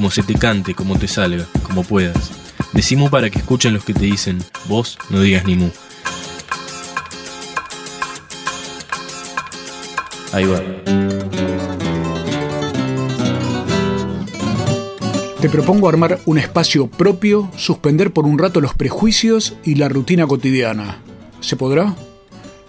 como 0.00 0.10
se 0.10 0.22
te 0.22 0.32
cante, 0.32 0.74
como 0.74 0.98
te 0.98 1.06
salga, 1.06 1.44
como 1.62 1.84
puedas. 1.84 2.30
Decimu 2.72 3.10
para 3.10 3.28
que 3.28 3.38
escuchen 3.38 3.74
los 3.74 3.84
que 3.84 3.92
te 3.92 4.06
dicen, 4.06 4.38
vos 4.66 4.96
no 5.10 5.20
digas 5.20 5.44
ni 5.44 5.56
mu. 5.56 5.68
Ahí 10.32 10.46
va. 10.46 10.62
Te 15.38 15.50
propongo 15.50 15.90
armar 15.90 16.18
un 16.24 16.38
espacio 16.38 16.86
propio, 16.86 17.50
suspender 17.58 18.10
por 18.10 18.24
un 18.24 18.38
rato 18.38 18.62
los 18.62 18.72
prejuicios 18.72 19.52
y 19.64 19.74
la 19.74 19.90
rutina 19.90 20.26
cotidiana. 20.26 20.96
¿Se 21.40 21.56
podrá? 21.56 21.94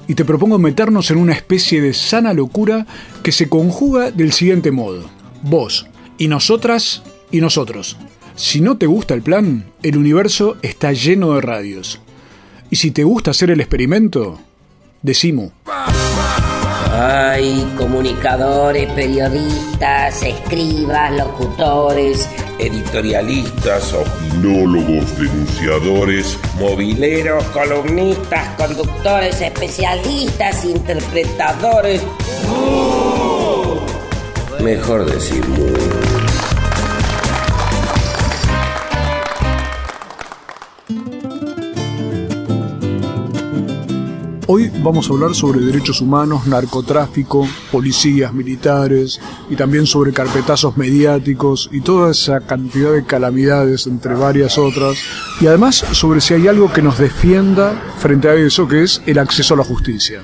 Y 0.06 0.16
te 0.16 0.26
propongo 0.26 0.60
meternos 0.60 1.10
en 1.12 1.18
una 1.18 1.32
especie 1.32 1.80
de 1.80 1.94
sana 1.94 2.34
locura 2.34 2.86
que 3.24 3.32
se 3.32 3.48
conjuga 3.48 4.12
del 4.12 4.34
siguiente 4.34 4.72
modo. 4.72 5.10
Vos 5.44 5.88
y 6.18 6.28
nosotras 6.28 7.02
y 7.32 7.42
nosotros. 7.42 7.98
Si 8.36 8.62
no 8.62 8.78
te 8.78 8.88
gusta 8.88 9.14
el 9.14 9.22
plan, 9.22 9.66
el 9.84 9.98
universo 9.98 10.58
está 10.62 10.92
lleno 10.94 11.34
de 11.34 11.42
radios. 11.42 12.00
Y 12.70 12.78
si 12.78 12.92
te 12.92 13.04
gusta 13.04 13.32
hacer 13.32 13.52
el 13.52 13.60
experimento, 13.60 14.40
decimo. 15.02 15.52
Hay 16.94 17.66
comunicadores, 17.78 18.92
periodistas, 18.94 20.24
escribas, 20.24 21.12
locutores, 21.14 22.28
editorialistas, 22.60 23.94
opinólogos, 23.94 25.18
denunciadores, 25.18 26.38
mobileros, 26.60 27.44
columnistas, 27.46 28.56
conductores, 28.56 29.42
especialistas, 29.42 30.66
interpretadores. 30.66 32.02
Mejor 34.62 35.06
decir 35.06 35.44
Hoy 44.54 44.70
vamos 44.84 45.10
a 45.10 45.14
hablar 45.14 45.34
sobre 45.34 45.62
derechos 45.62 46.02
humanos, 46.02 46.46
narcotráfico, 46.46 47.48
policías, 47.72 48.34
militares 48.34 49.22
y 49.50 49.56
también 49.56 49.86
sobre 49.86 50.12
carpetazos 50.12 50.76
mediáticos 50.76 51.70
y 51.72 51.80
toda 51.80 52.12
esa 52.12 52.42
cantidad 52.42 52.92
de 52.92 53.06
calamidades 53.06 53.88
entre 53.88 54.14
varias 54.14 54.58
otras. 54.58 54.98
Y 55.40 55.48
además 55.48 55.78
sobre 55.94 56.20
si 56.20 56.34
hay 56.34 56.50
algo 56.50 56.70
que 56.74 56.82
nos 56.82 57.00
defienda 57.00 57.82
frente 58.00 58.28
a 58.28 58.36
eso 58.36 58.68
que 58.68 58.84
es 58.84 59.02
el 59.06 59.20
acceso 59.20 59.54
a 59.54 59.58
la 59.58 59.64
justicia. 59.64 60.22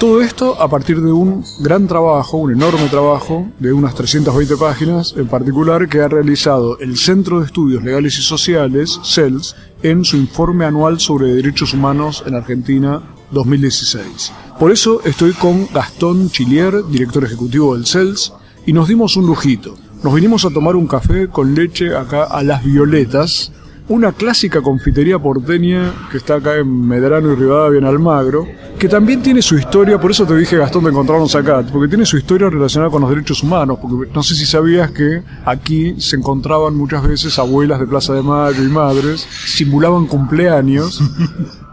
Todo 0.00 0.22
esto 0.22 0.58
a 0.62 0.70
partir 0.70 1.02
de 1.02 1.12
un 1.12 1.44
gran 1.60 1.86
trabajo, 1.86 2.38
un 2.38 2.52
enorme 2.52 2.88
trabajo 2.88 3.48
de 3.58 3.74
unas 3.74 3.94
320 3.94 4.56
páginas 4.56 5.12
en 5.14 5.26
particular 5.26 5.90
que 5.90 6.00
ha 6.00 6.08
realizado 6.08 6.78
el 6.78 6.96
Centro 6.96 7.40
de 7.40 7.44
Estudios 7.44 7.82
Legales 7.82 8.18
y 8.18 8.22
Sociales, 8.22 8.98
CELS, 9.04 9.56
en 9.82 10.06
su 10.06 10.16
informe 10.16 10.64
anual 10.64 11.00
sobre 11.00 11.34
derechos 11.34 11.74
humanos 11.74 12.24
en 12.26 12.34
Argentina 12.34 13.02
2016. 13.30 14.32
Por 14.58 14.72
eso 14.72 15.00
estoy 15.04 15.32
con 15.32 15.68
Gastón 15.72 16.30
Chilier, 16.30 16.84
director 16.90 17.24
ejecutivo 17.24 17.74
del 17.74 17.86
CELS, 17.86 18.32
y 18.66 18.72
nos 18.72 18.88
dimos 18.88 19.16
un 19.16 19.26
lujito. 19.26 19.74
Nos 20.02 20.14
vinimos 20.14 20.44
a 20.44 20.50
tomar 20.50 20.76
un 20.76 20.86
café 20.86 21.28
con 21.28 21.54
leche 21.54 21.96
acá 21.96 22.24
a 22.24 22.42
Las 22.42 22.64
Violetas, 22.64 23.52
una 23.88 24.12
clásica 24.12 24.60
confitería 24.60 25.18
porteña 25.18 25.94
que 26.10 26.18
está 26.18 26.34
acá 26.34 26.56
en 26.56 26.86
Medrano 26.86 27.32
y 27.32 27.36
Rivadavia 27.36 27.78
en 27.78 27.84
Almagro, 27.86 28.46
que 28.78 28.88
también 28.88 29.22
tiene 29.22 29.40
su 29.40 29.56
historia, 29.56 29.98
por 29.98 30.10
eso 30.10 30.26
te 30.26 30.36
dije 30.36 30.56
Gastón 30.58 30.84
de 30.84 30.90
encontrarnos 30.90 31.34
acá, 31.34 31.64
porque 31.72 31.88
tiene 31.88 32.04
su 32.04 32.18
historia 32.18 32.50
relacionada 32.50 32.90
con 32.90 33.00
los 33.00 33.10
derechos 33.10 33.42
humanos, 33.42 33.78
porque 33.80 34.12
no 34.12 34.22
sé 34.22 34.34
si 34.34 34.44
sabías 34.44 34.90
que 34.90 35.22
aquí 35.44 36.00
se 36.00 36.16
encontraban 36.16 36.76
muchas 36.76 37.02
veces 37.02 37.38
abuelas 37.38 37.80
de 37.80 37.86
Plaza 37.86 38.12
de 38.12 38.22
Mayo 38.22 38.62
y 38.62 38.68
madres, 38.68 39.26
simulaban 39.46 40.06
cumpleaños 40.06 41.02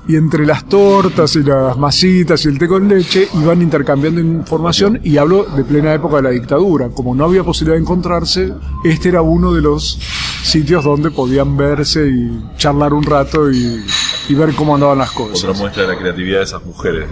y 0.08 0.16
entre 0.16 0.46
las 0.46 0.66
tortas 0.66 1.36
y 1.36 1.44
las 1.44 1.78
masitas 1.78 2.46
y 2.46 2.50
el 2.50 2.60
té 2.60 2.68
con 2.68 2.88
leche 2.88 3.28
iban 3.34 3.62
intercambiando 3.62 4.22
información 4.22 5.00
y 5.04 5.18
hablo 5.18 5.44
de 5.44 5.64
plena 5.64 5.94
época 5.94 6.18
de 6.18 6.22
la 6.24 6.30
dictadura. 6.30 6.90
Como 6.90 7.16
no 7.16 7.26
había 7.26 7.44
posibilidad 7.44 7.76
de 7.76 7.82
encontrarse, 7.82 8.54
este 8.84 9.10
era 9.10 9.22
uno 9.22 9.54
de 9.54 9.62
los 9.62 10.00
sitios 10.44 10.84
donde 10.84 11.10
podían 11.10 11.58
verse 11.58 12.08
y 12.08 12.46
charlar 12.58 12.94
un 12.94 13.04
rato 13.04 13.52
y, 13.52 13.84
ver 14.30 14.54
cómo 14.56 14.76
andaban 14.76 14.98
las 14.98 15.12
cosas. 15.12 15.44
Otra 15.44 15.60
muestra 15.60 15.84
de 15.84 15.90
la 15.90 15.98
creatividad 15.98 16.40
de 16.40 16.44
esas 16.44 16.64
mujeres. 16.66 17.08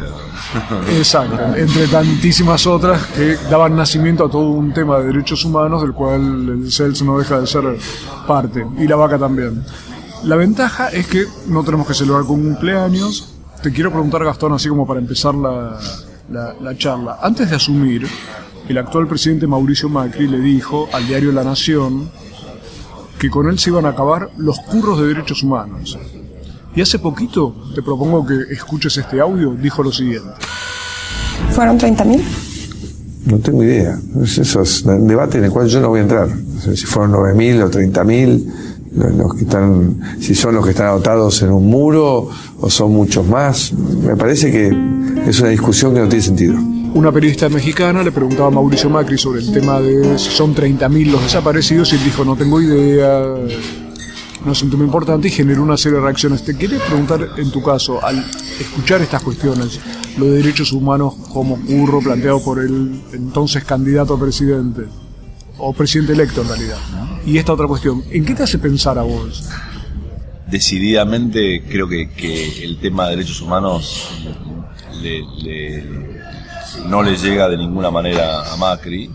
Exacto, 0.97 1.55
entre 1.55 1.87
tantísimas 1.87 2.65
otras 2.67 3.05
que 3.07 3.37
daban 3.49 3.75
nacimiento 3.75 4.25
a 4.25 4.29
todo 4.29 4.49
un 4.49 4.73
tema 4.73 4.99
de 4.99 5.07
derechos 5.07 5.43
humanos 5.45 5.81
del 5.81 5.93
cual 5.93 6.49
el 6.49 6.71
CELS 6.71 7.01
no 7.03 7.17
deja 7.17 7.39
de 7.39 7.47
ser 7.47 7.63
parte, 8.27 8.65
y 8.77 8.87
la 8.87 8.95
vaca 8.95 9.17
también. 9.17 9.63
La 10.23 10.37
ventaja 10.37 10.87
es 10.87 11.07
que 11.07 11.25
no 11.47 11.63
tenemos 11.63 11.85
que 11.85 11.93
celebrar 11.93 12.23
con 12.25 12.41
cumpleaños. 12.41 13.35
Te 13.61 13.73
quiero 13.73 13.91
preguntar, 13.91 14.23
Gastón, 14.23 14.53
así 14.53 14.69
como 14.69 14.87
para 14.87 15.01
empezar 15.01 15.35
la, 15.35 15.77
la, 16.29 16.77
charla. 16.77 17.19
Antes 17.21 17.49
de 17.49 17.57
asumir, 17.57 18.07
el 18.69 18.77
actual 18.77 19.07
presidente 19.07 19.47
Mauricio 19.47 19.89
Macri 19.89 20.27
le 20.27 20.39
dijo 20.39 20.87
al 20.93 21.05
diario 21.07 21.33
La 21.33 21.43
Nación 21.43 22.09
que 23.19 23.29
con 23.29 23.49
él 23.49 23.59
se 23.59 23.69
iban 23.69 23.85
a 23.85 23.89
acabar 23.89 24.29
los 24.37 24.59
curros 24.59 25.01
de 25.01 25.07
derechos 25.07 25.43
humanos. 25.43 25.97
Y 26.73 26.81
hace 26.81 26.99
poquito, 26.99 27.55
te 27.75 27.81
propongo 27.81 28.25
que 28.25 28.53
escuches 28.53 28.97
este 28.97 29.19
audio, 29.19 29.51
dijo 29.53 29.83
lo 29.83 29.91
siguiente. 29.91 30.29
¿Fueron 31.51 31.77
30.000? 31.77 32.21
No 33.25 33.39
tengo 33.39 33.63
idea. 33.63 33.99
Eso 34.23 34.61
es 34.61 34.83
un 34.83 35.07
debate 35.07 35.37
en 35.37 35.45
el 35.45 35.51
cual 35.51 35.67
yo 35.67 35.81
no 35.81 35.89
voy 35.89 35.99
a 35.99 36.03
entrar. 36.03 36.29
si 36.61 36.85
fueron 36.85 37.11
9.000 37.11 37.63
o 37.63 37.69
30.000 37.69 38.72
los 38.95 39.35
que 39.35 39.43
están, 39.43 39.99
si 40.19 40.35
son 40.35 40.55
los 40.55 40.63
que 40.63 40.71
están 40.71 40.87
anotados 40.87 41.41
en 41.41 41.51
un 41.51 41.67
muro 41.67 42.29
o 42.59 42.69
son 42.69 42.91
muchos 42.91 43.25
más. 43.27 43.73
Me 43.73 44.15
parece 44.15 44.51
que 44.51 44.67
es 45.27 45.39
una 45.39 45.49
discusión 45.49 45.93
que 45.93 45.99
no 45.99 46.07
tiene 46.07 46.23
sentido. 46.23 46.55
Una 46.93 47.11
periodista 47.11 47.49
mexicana 47.49 48.03
le 48.03 48.11
preguntaba 48.11 48.49
a 48.49 48.51
Mauricio 48.51 48.89
Macri 48.89 49.17
sobre 49.17 49.41
el 49.41 49.51
tema 49.51 49.79
de 49.79 50.17
si 50.19 50.29
son 50.29 50.53
30.000 50.53 51.11
los 51.11 51.23
desaparecidos 51.23 51.91
y 51.91 51.95
él 51.95 52.03
dijo 52.03 52.23
no 52.23 52.35
tengo 52.35 52.61
idea, 52.61 53.35
no 54.45 54.51
es 54.51 54.61
un 54.61 54.69
tema 54.69 54.83
importante 54.83 55.27
y 55.27 55.31
generó 55.31 55.63
una 55.63 55.75
serie 55.75 55.97
de 55.97 56.03
reacciones. 56.03 56.43
Te 56.43 56.55
quería 56.55 56.77
preguntar 56.85 57.29
en 57.37 57.49
tu 57.49 57.63
caso, 57.63 58.03
al 58.05 58.23
escuchar 58.59 59.01
estas 59.01 59.23
cuestiones, 59.23 59.79
lo 60.17 60.25
de 60.25 60.37
derechos 60.37 60.71
humanos 60.71 61.15
como 61.33 61.59
curro 61.65 61.99
planteado 61.99 62.43
por 62.43 62.59
el 62.59 63.01
entonces 63.11 63.63
candidato 63.63 64.13
a 64.13 64.19
presidente, 64.19 64.83
o 65.63 65.73
presidente 65.73 66.13
electo 66.13 66.41
en 66.41 66.47
realidad. 66.49 66.77
Y 67.25 67.37
esta 67.37 67.53
otra 67.53 67.67
cuestión, 67.67 68.03
¿en 68.11 68.25
qué 68.25 68.35
te 68.35 68.43
hace 68.43 68.57
pensar 68.59 68.99
a 68.99 69.03
vos? 69.03 69.49
Decididamente 70.47 71.63
creo 71.69 71.87
que, 71.87 72.63
el 72.63 72.77
tema 72.79 73.05
de 73.05 73.15
derechos 73.15 73.41
humanos 73.41 74.09
no 76.87 77.01
le 77.01 77.17
llega 77.17 77.47
de 77.49 77.57
ninguna 77.57 77.89
manera 77.89 78.51
a 78.51 78.57
Macri. 78.57 79.09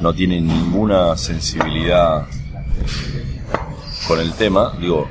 no 0.00 0.12
tiene 0.12 0.40
ninguna 0.40 1.16
sensibilidad 1.16 2.26
eh, 2.28 3.42
con 4.06 4.20
el 4.20 4.32
tema. 4.34 4.72
Digo, 4.80 5.08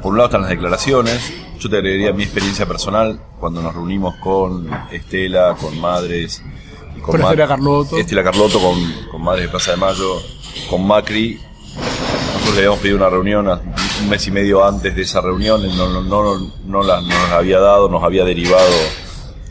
por 0.00 0.12
un 0.12 0.18
lado 0.18 0.28
están 0.28 0.42
las 0.42 0.50
declaraciones, 0.50 1.32
yo 1.58 1.68
te 1.68 1.76
agregaría 1.76 2.12
mi 2.12 2.22
experiencia 2.22 2.66
personal 2.66 3.20
cuando 3.38 3.60
nos 3.62 3.74
reunimos 3.74 4.16
con 4.16 4.68
Estela, 4.90 5.56
con 5.60 5.78
madres 5.80 6.42
con, 7.06 7.20
Estela 7.20 7.46
Carlotto. 7.46 7.96
Estela 7.96 8.24
Carlotto 8.24 8.60
con, 8.60 9.08
con 9.10 9.22
Madres 9.22 9.44
de 9.44 9.48
Plaza 9.48 9.70
de 9.70 9.76
Mayo, 9.76 10.20
con 10.68 10.86
Macri. 10.86 11.40
Nosotros 11.76 12.54
le 12.54 12.58
habíamos 12.58 12.80
pedido 12.80 12.96
una 12.96 13.08
reunión 13.08 13.48
un 14.00 14.08
mes 14.08 14.26
y 14.26 14.30
medio 14.30 14.64
antes 14.64 14.94
de 14.94 15.02
esa 15.02 15.20
reunión, 15.20 15.62
no, 15.76 16.02
no, 16.02 16.52
no, 16.64 16.82
la, 16.82 17.00
nos 17.00 17.30
había 17.30 17.60
dado, 17.60 17.88
nos 17.88 18.02
había 18.02 18.24
derivado 18.24 18.74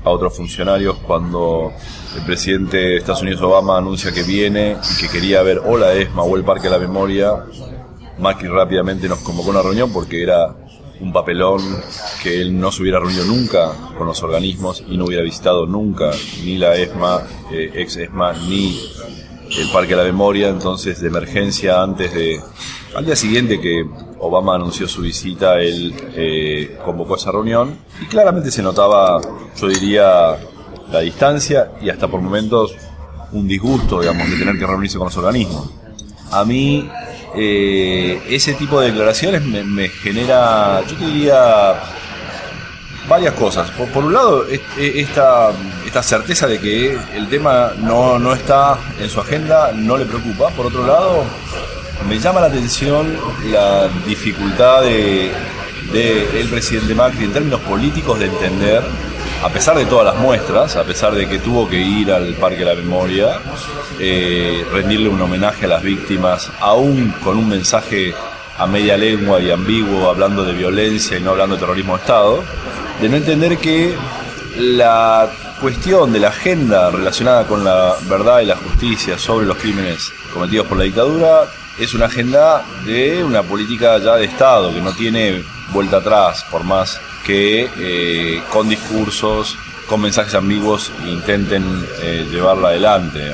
a 0.04 0.10
otros 0.10 0.36
funcionarios 0.36 0.98
cuando 0.98 1.74
el 2.16 2.24
presidente 2.24 2.78
de 2.78 2.98
Estados 2.98 3.24
Unidos 3.24 3.42
Obama 3.42 3.78
anuncia 3.78 4.12
que 4.12 4.24
viene 4.24 4.78
y 4.94 5.01
que 5.01 5.10
quería 5.10 5.42
ver 5.42 5.62
o 5.66 5.78
la 5.78 5.94
ESMA 5.94 6.24
o 6.24 6.38
el 6.38 6.44
Parque 6.44 6.63
de 6.63 6.69
la 6.72 6.80
Memoria. 6.80 7.46
Macri 8.19 8.48
rápidamente 8.48 9.10
nos 9.10 9.19
convocó 9.19 9.50
a 9.50 9.54
una 9.54 9.62
reunión 9.62 9.92
porque 9.92 10.22
era 10.22 10.56
un 11.00 11.12
papelón 11.12 11.62
que 12.24 12.42
él 12.42 12.59
no 12.59 12.71
se 12.71 12.81
hubiera 12.81 13.00
reunido 13.00 13.25
nunca 13.25 13.71
con 13.97 14.07
los 14.07 14.21
organismos 14.24 14.83
y 14.88 14.97
no 14.97 15.06
hubiera 15.06 15.24
visitado 15.24 15.65
nunca 15.65 16.12
ni 16.44 16.57
la 16.57 16.75
ESMA, 16.75 17.21
eh, 17.51 17.71
ex 17.75 17.97
ESMA, 17.97 18.33
ni 18.47 18.80
el 19.57 19.69
Parque 19.71 19.89
de 19.89 19.97
la 19.97 20.03
Memoria, 20.03 20.50
entonces 20.50 21.01
de 21.01 21.07
emergencia 21.07 21.81
antes 21.81 22.13
de... 22.13 22.42
Al 22.95 23.06
día 23.06 23.15
siguiente 23.15 23.59
que 23.59 23.86
Obama 24.19 24.56
anunció 24.56 24.88
su 24.88 25.01
visita, 25.01 25.59
él 25.59 25.94
eh, 26.15 26.77
convocó 26.83 27.18
esa 27.18 27.31
reunión 27.31 27.77
y 28.01 28.06
claramente 28.06 28.51
se 28.51 28.63
notaba, 28.63 29.19
yo 29.57 29.68
diría, 29.68 30.38
la 30.91 31.00
distancia 31.01 31.74
y 31.81 31.89
hasta 31.89 32.07
por 32.07 32.21
momentos 32.21 32.74
un 33.33 33.48
disgusto, 33.48 34.00
digamos, 34.00 34.30
de 34.30 34.38
tener 34.38 34.57
que 34.57 34.65
reunirse 34.65 34.98
con 34.98 35.07
los 35.07 35.18
organismos. 35.18 35.69
A 36.31 36.45
mí 36.45 36.89
eh, 37.38 38.22
ese 38.30 38.54
tipo 38.54 38.80
de 38.80 38.88
declaraciones 38.92 39.44
me, 39.44 39.90
genera, 39.90 40.82
yo 40.88 40.96
te 40.96 41.06
diría, 41.06 41.76
varias 43.08 43.34
cosas. 43.34 43.70
Por, 43.72 44.04
un 44.04 44.14
lado, 44.14 44.46
esta, 44.78 45.52
esta 45.86 46.04
certeza 46.04 46.48
de 46.48 46.60
que 46.60 46.98
el 47.14 47.28
tema 47.30 47.74
no, 47.78 48.20
no 48.20 48.34
está 48.34 48.78
en 49.00 49.10
su 49.10 49.20
agenda, 49.20 49.72
no 49.74 49.98
le 49.98 50.06
preocupa. 50.06 50.50
Por 50.50 50.68
otro 50.68 50.86
lado, 50.86 51.24
me 52.08 52.20
llama 52.20 52.42
la 52.42 52.48
atención 52.48 53.18
la 53.52 53.88
dificultad 54.06 54.84
de, 54.84 55.32
de 55.92 56.42
el 56.42 56.50
presidente 56.50 56.94
Macri 56.94 57.26
en 57.26 57.34
términos 57.34 57.62
políticos 57.62 58.20
de 58.20 58.26
entender, 58.26 58.84
a 59.44 59.50
pesar 59.50 59.78
de 59.78 59.86
todas 59.86 60.14
las 60.14 60.22
muestras, 60.22 60.76
a 60.76 60.84
pesar 60.84 61.14
de 61.14 61.28
que 61.28 61.40
tuvo 61.40 61.68
que 61.70 61.78
ir 61.78 62.12
al 62.12 62.34
Parque 62.36 62.60
de 62.60 62.66
la 62.66 62.76
Memoria, 62.76 63.40
eh, 64.00 64.66
rendirle 64.72 65.10
un 65.10 65.22
homenaje 65.22 65.66
a 65.66 65.70
las 65.70 65.84
víctimas, 65.84 66.52
aún 66.60 67.14
con 67.24 67.38
un 67.38 67.50
mensaje 67.50 68.14
a 68.58 68.66
media 68.68 68.98
lengua 68.98 69.40
y 69.40 69.52
ambiguo, 69.52 70.10
hablando 70.10 70.44
de 70.44 70.54
violencia 70.54 71.18
y 71.18 71.22
no 71.22 71.32
hablando 71.32 71.56
de 71.56 71.62
terrorismo 71.62 71.96
de 71.96 72.02
Estado, 72.02 72.44
de 73.02 73.10
no 73.10 73.18
entender 73.18 73.58
que 73.58 73.96
la 74.58 75.30
cuestión 75.60 76.14
de 76.14 76.20
la 76.20 76.30
agenda 76.30 76.90
relacionada 76.92 77.46
con 77.46 77.64
la 77.64 77.96
verdad 78.08 78.42
y 78.42 78.46
la 78.46 78.56
justicia 78.56 79.18
sobre 79.18 79.46
los 79.46 79.58
crímenes 79.58 80.14
cometidos 80.34 80.68
por 80.68 80.78
la 80.78 80.84
dictadura 80.86 81.48
es 81.78 81.94
una 81.94 82.06
agenda 82.06 82.64
de 82.86 83.24
una 83.24 83.44
política 83.44 83.98
ya 83.98 84.16
de 84.16 84.26
Estado 84.26 84.74
que 84.74 84.82
no 84.82 84.94
tiene 84.94 85.44
vuelta 85.72 85.98
atrás, 85.98 86.46
por 86.50 86.64
más 86.64 87.00
que 87.25 87.68
eh, 87.77 88.42
con 88.51 88.69
discursos, 88.69 89.57
con 89.88 90.01
mensajes 90.01 90.36
ambiguos 90.36 90.92
intenten 91.07 91.86
eh, 92.01 92.27
llevarla 92.31 92.69
adelante. 92.69 93.33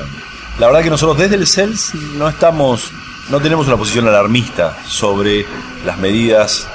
La 0.58 0.66
verdad 0.66 0.82
que 0.82 0.90
nosotros 0.90 1.18
desde 1.18 1.36
el 1.36 1.46
CELS 1.46 1.94
no 2.16 2.28
estamos, 2.28 2.90
no 3.30 3.40
tenemos 3.40 3.66
una 3.66 3.76
posición 3.76 4.08
alarmista 4.08 4.78
sobre 4.86 5.46
las 5.84 5.98
medidas 5.98 6.66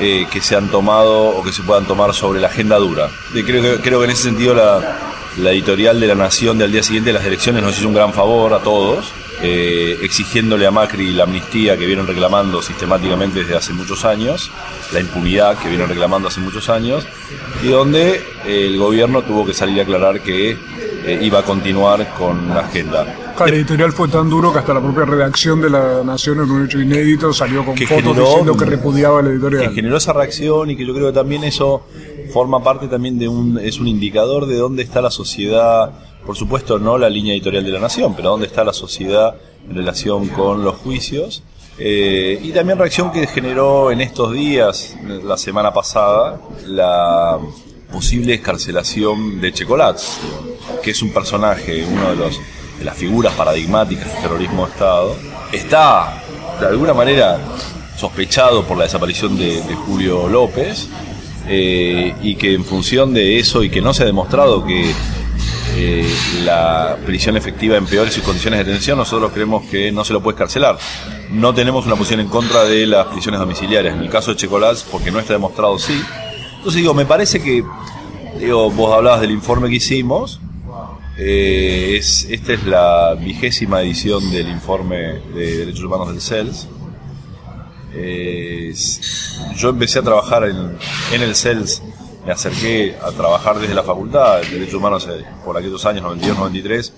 eh, 0.00 0.26
que 0.30 0.40
se 0.40 0.54
han 0.54 0.68
tomado 0.68 1.28
o 1.28 1.42
que 1.42 1.52
se 1.52 1.62
puedan 1.62 1.84
tomar 1.84 2.14
sobre 2.14 2.40
la 2.40 2.46
agenda 2.46 2.76
dura. 2.76 3.10
Creo, 3.32 3.62
que, 3.62 3.82
creo 3.82 3.98
que 3.98 4.04
en 4.04 4.10
ese 4.12 4.22
sentido 4.24 4.54
la, 4.54 4.96
la 5.38 5.50
editorial 5.50 5.98
de 5.98 6.06
La 6.06 6.14
Nación 6.14 6.56
del 6.58 6.70
día 6.70 6.82
siguiente 6.82 7.10
de 7.10 7.18
las 7.18 7.26
elecciones 7.26 7.62
nos 7.62 7.76
hizo 7.76 7.88
un 7.88 7.94
gran 7.94 8.12
favor 8.12 8.54
a 8.54 8.60
todos, 8.60 9.12
eh, 9.42 9.98
exigiéndole 10.02 10.66
a 10.66 10.70
Macri 10.70 11.12
la 11.12 11.24
amnistía 11.24 11.76
que 11.76 11.86
vienen 11.86 12.06
reclamando 12.06 12.60
sistemáticamente 12.62 13.40
desde 13.40 13.56
hace 13.56 13.72
muchos 13.72 14.04
años, 14.04 14.50
la 14.92 15.00
impunidad 15.00 15.56
que 15.58 15.68
vienen 15.68 15.88
reclamando 15.88 16.28
hace 16.28 16.40
muchos 16.40 16.68
años, 16.68 17.06
y 17.62 17.68
donde 17.68 18.22
el 18.46 18.78
gobierno 18.78 19.22
tuvo 19.22 19.46
que 19.46 19.54
salir 19.54 19.80
a 19.80 19.82
aclarar 19.82 20.20
que 20.20 20.56
eh, 21.04 21.18
iba 21.22 21.38
a 21.38 21.42
continuar 21.42 22.14
con 22.18 22.48
la 22.48 22.60
agenda. 22.60 23.06
El 23.46 23.54
editorial 23.54 23.92
fue 23.92 24.08
tan 24.08 24.28
duro 24.28 24.52
que 24.52 24.58
hasta 24.58 24.74
la 24.74 24.80
propia 24.80 25.04
redacción 25.04 25.60
de 25.60 25.70
La 25.70 26.02
Nación 26.02 26.42
en 26.42 26.50
un 26.50 26.64
hecho 26.66 26.80
inédito 26.80 27.32
salió 27.32 27.64
con 27.64 27.76
Que 27.76 27.86
fotos 27.86 28.02
generó 28.02 28.26
diciendo 28.26 28.56
que 28.56 28.64
repudiaba 28.64 29.20
el 29.20 29.26
que 29.26 29.32
editorial. 29.32 29.74
generó 29.74 29.96
esa 29.96 30.12
reacción 30.12 30.70
y 30.70 30.76
que 30.76 30.84
yo 30.84 30.92
creo 30.92 31.06
que 31.06 31.12
también 31.12 31.44
eso 31.44 31.82
forma 32.32 32.62
parte 32.62 32.88
también 32.88 33.18
de 33.18 33.28
un 33.28 33.58
es 33.58 33.78
un 33.78 33.86
indicador 33.86 34.46
de 34.46 34.56
dónde 34.56 34.82
está 34.82 35.00
la 35.00 35.10
sociedad 35.10 35.92
por 36.28 36.36
supuesto 36.36 36.78
no 36.78 36.98
la 36.98 37.08
línea 37.08 37.32
editorial 37.32 37.64
de 37.64 37.70
la 37.70 37.80
nación 37.80 38.14
pero 38.14 38.28
dónde 38.28 38.46
está 38.46 38.62
la 38.62 38.74
sociedad 38.74 39.34
en 39.66 39.74
relación 39.74 40.28
con 40.28 40.62
los 40.62 40.76
juicios 40.76 41.42
Eh, 41.80 42.40
y 42.42 42.50
también 42.50 42.76
reacción 42.76 43.12
que 43.12 43.24
generó 43.28 43.92
en 43.92 44.00
estos 44.00 44.32
días 44.32 44.96
la 45.22 45.36
semana 45.36 45.72
pasada 45.72 46.40
la 46.66 47.38
posible 47.92 48.34
escarcelación 48.34 49.40
de 49.40 49.52
Checolats 49.52 50.18
que 50.82 50.90
es 50.90 51.00
un 51.02 51.12
personaje 51.12 51.86
uno 51.88 52.10
de 52.10 52.16
los 52.16 52.40
de 52.78 52.84
las 52.84 52.96
figuras 52.96 53.32
paradigmáticas 53.34 54.12
del 54.12 54.22
terrorismo 54.22 54.66
de 54.66 54.72
Estado. 54.72 55.16
Está 55.52 56.22
de 56.60 56.66
alguna 56.66 56.94
manera 56.94 57.38
sospechado 57.96 58.64
por 58.64 58.76
la 58.76 58.84
desaparición 58.84 59.38
de, 59.38 59.62
de 59.62 59.74
Julio 59.86 60.28
López 60.28 60.88
eh, 61.48 62.12
y 62.22 62.34
que 62.34 62.54
en 62.54 62.64
función 62.64 63.14
de 63.14 63.38
eso 63.38 63.62
y 63.62 63.70
que 63.70 63.80
no 63.80 63.94
se 63.94 64.02
ha 64.02 64.06
demostrado 64.06 64.64
que 64.64 64.92
eh, 65.76 66.08
la 66.44 66.96
prisión 67.04 67.36
efectiva 67.36 67.76
empeore 67.76 68.10
sus 68.10 68.22
condiciones 68.22 68.58
de 68.58 68.64
detención, 68.64 68.98
nosotros 68.98 69.32
creemos 69.32 69.64
que 69.66 69.92
no 69.92 70.04
se 70.04 70.12
lo 70.12 70.22
puede 70.22 70.34
escarcelar. 70.34 70.78
No 71.30 71.54
tenemos 71.54 71.86
una 71.86 71.96
posición 71.96 72.20
en 72.20 72.28
contra 72.28 72.64
de 72.64 72.86
las 72.86 73.06
prisiones 73.06 73.40
domiciliarias. 73.40 73.94
En 73.94 74.00
el 74.00 74.10
caso 74.10 74.30
de 74.32 74.36
Checolás, 74.36 74.84
porque 74.90 75.10
no 75.10 75.18
está 75.18 75.34
demostrado, 75.34 75.78
sí. 75.78 76.00
Entonces 76.56 76.80
digo, 76.80 76.94
me 76.94 77.06
parece 77.06 77.40
que, 77.40 77.64
digo, 78.38 78.70
vos 78.70 78.94
hablabas 78.94 79.20
del 79.20 79.30
informe 79.30 79.68
que 79.68 79.76
hicimos, 79.76 80.40
eh, 81.18 81.96
es, 81.98 82.26
esta 82.30 82.52
es 82.52 82.64
la 82.64 83.14
vigésima 83.14 83.82
edición 83.82 84.30
del 84.30 84.48
informe 84.48 85.20
de 85.34 85.58
derechos 85.58 85.84
humanos 85.84 86.08
del 86.08 86.20
CELS. 86.20 86.68
Eh, 87.94 88.72
yo 89.56 89.70
empecé 89.70 89.98
a 89.98 90.02
trabajar 90.02 90.44
en, 90.44 90.76
en 91.12 91.22
el 91.22 91.34
CELS, 91.34 91.82
me 92.28 92.34
acerqué 92.34 92.94
a 93.02 93.10
trabajar 93.10 93.58
desde 93.58 93.74
la 93.74 93.82
facultad 93.82 94.42
de 94.42 94.50
Derechos 94.50 94.74
Humanos 94.74 95.08
eh, 95.10 95.24
por 95.46 95.56
aquellos 95.56 95.82
años 95.86 96.04
92-93. 96.04 96.92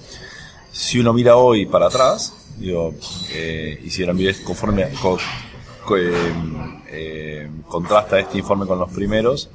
Si 0.72 0.98
uno 0.98 1.12
mira 1.12 1.36
hoy 1.36 1.66
para 1.66 1.86
atrás, 1.86 2.32
digo, 2.58 2.92
eh, 3.32 3.80
y 3.84 3.90
si 3.90 4.04
la 4.04 4.12
miré 4.12 4.34
conforme 4.42 4.88
co- 5.00 5.18
co- 5.86 5.96
eh, 5.96 6.10
eh, 6.88 7.48
contrasta 7.68 8.18
este 8.18 8.38
informe 8.38 8.66
con 8.66 8.80
los 8.80 8.90
primeros, 8.90 9.50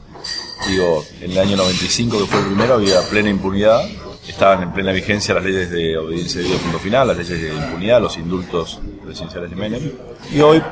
digo, 0.65 1.03
en 1.19 1.31
el 1.31 1.39
año 1.39 1.57
95 1.57 2.19
que 2.19 2.25
fue 2.25 2.39
el 2.39 2.45
primero 2.45 2.75
había 2.75 3.01
plena 3.09 3.29
impunidad, 3.29 3.81
estaban 4.29 4.63
en 4.63 4.71
plena 4.71 4.93
vigencia 4.93 5.33
las 5.35 5.43
leyes 5.43 5.69
de 5.71 5.97
obediencia 5.97 6.39
de 6.39 6.55
punto 6.55 6.79
final, 6.79 7.09
las 7.09 7.17
leyes 7.17 7.41
de 7.41 7.53
impunidad, 7.53 7.99
los 7.99 8.15
indultos 8.15 8.79
presidenciales 9.03 9.49
de 9.49 9.55
Menem. 9.57 9.91
Y 10.33 10.39
hoy, 10.39 10.63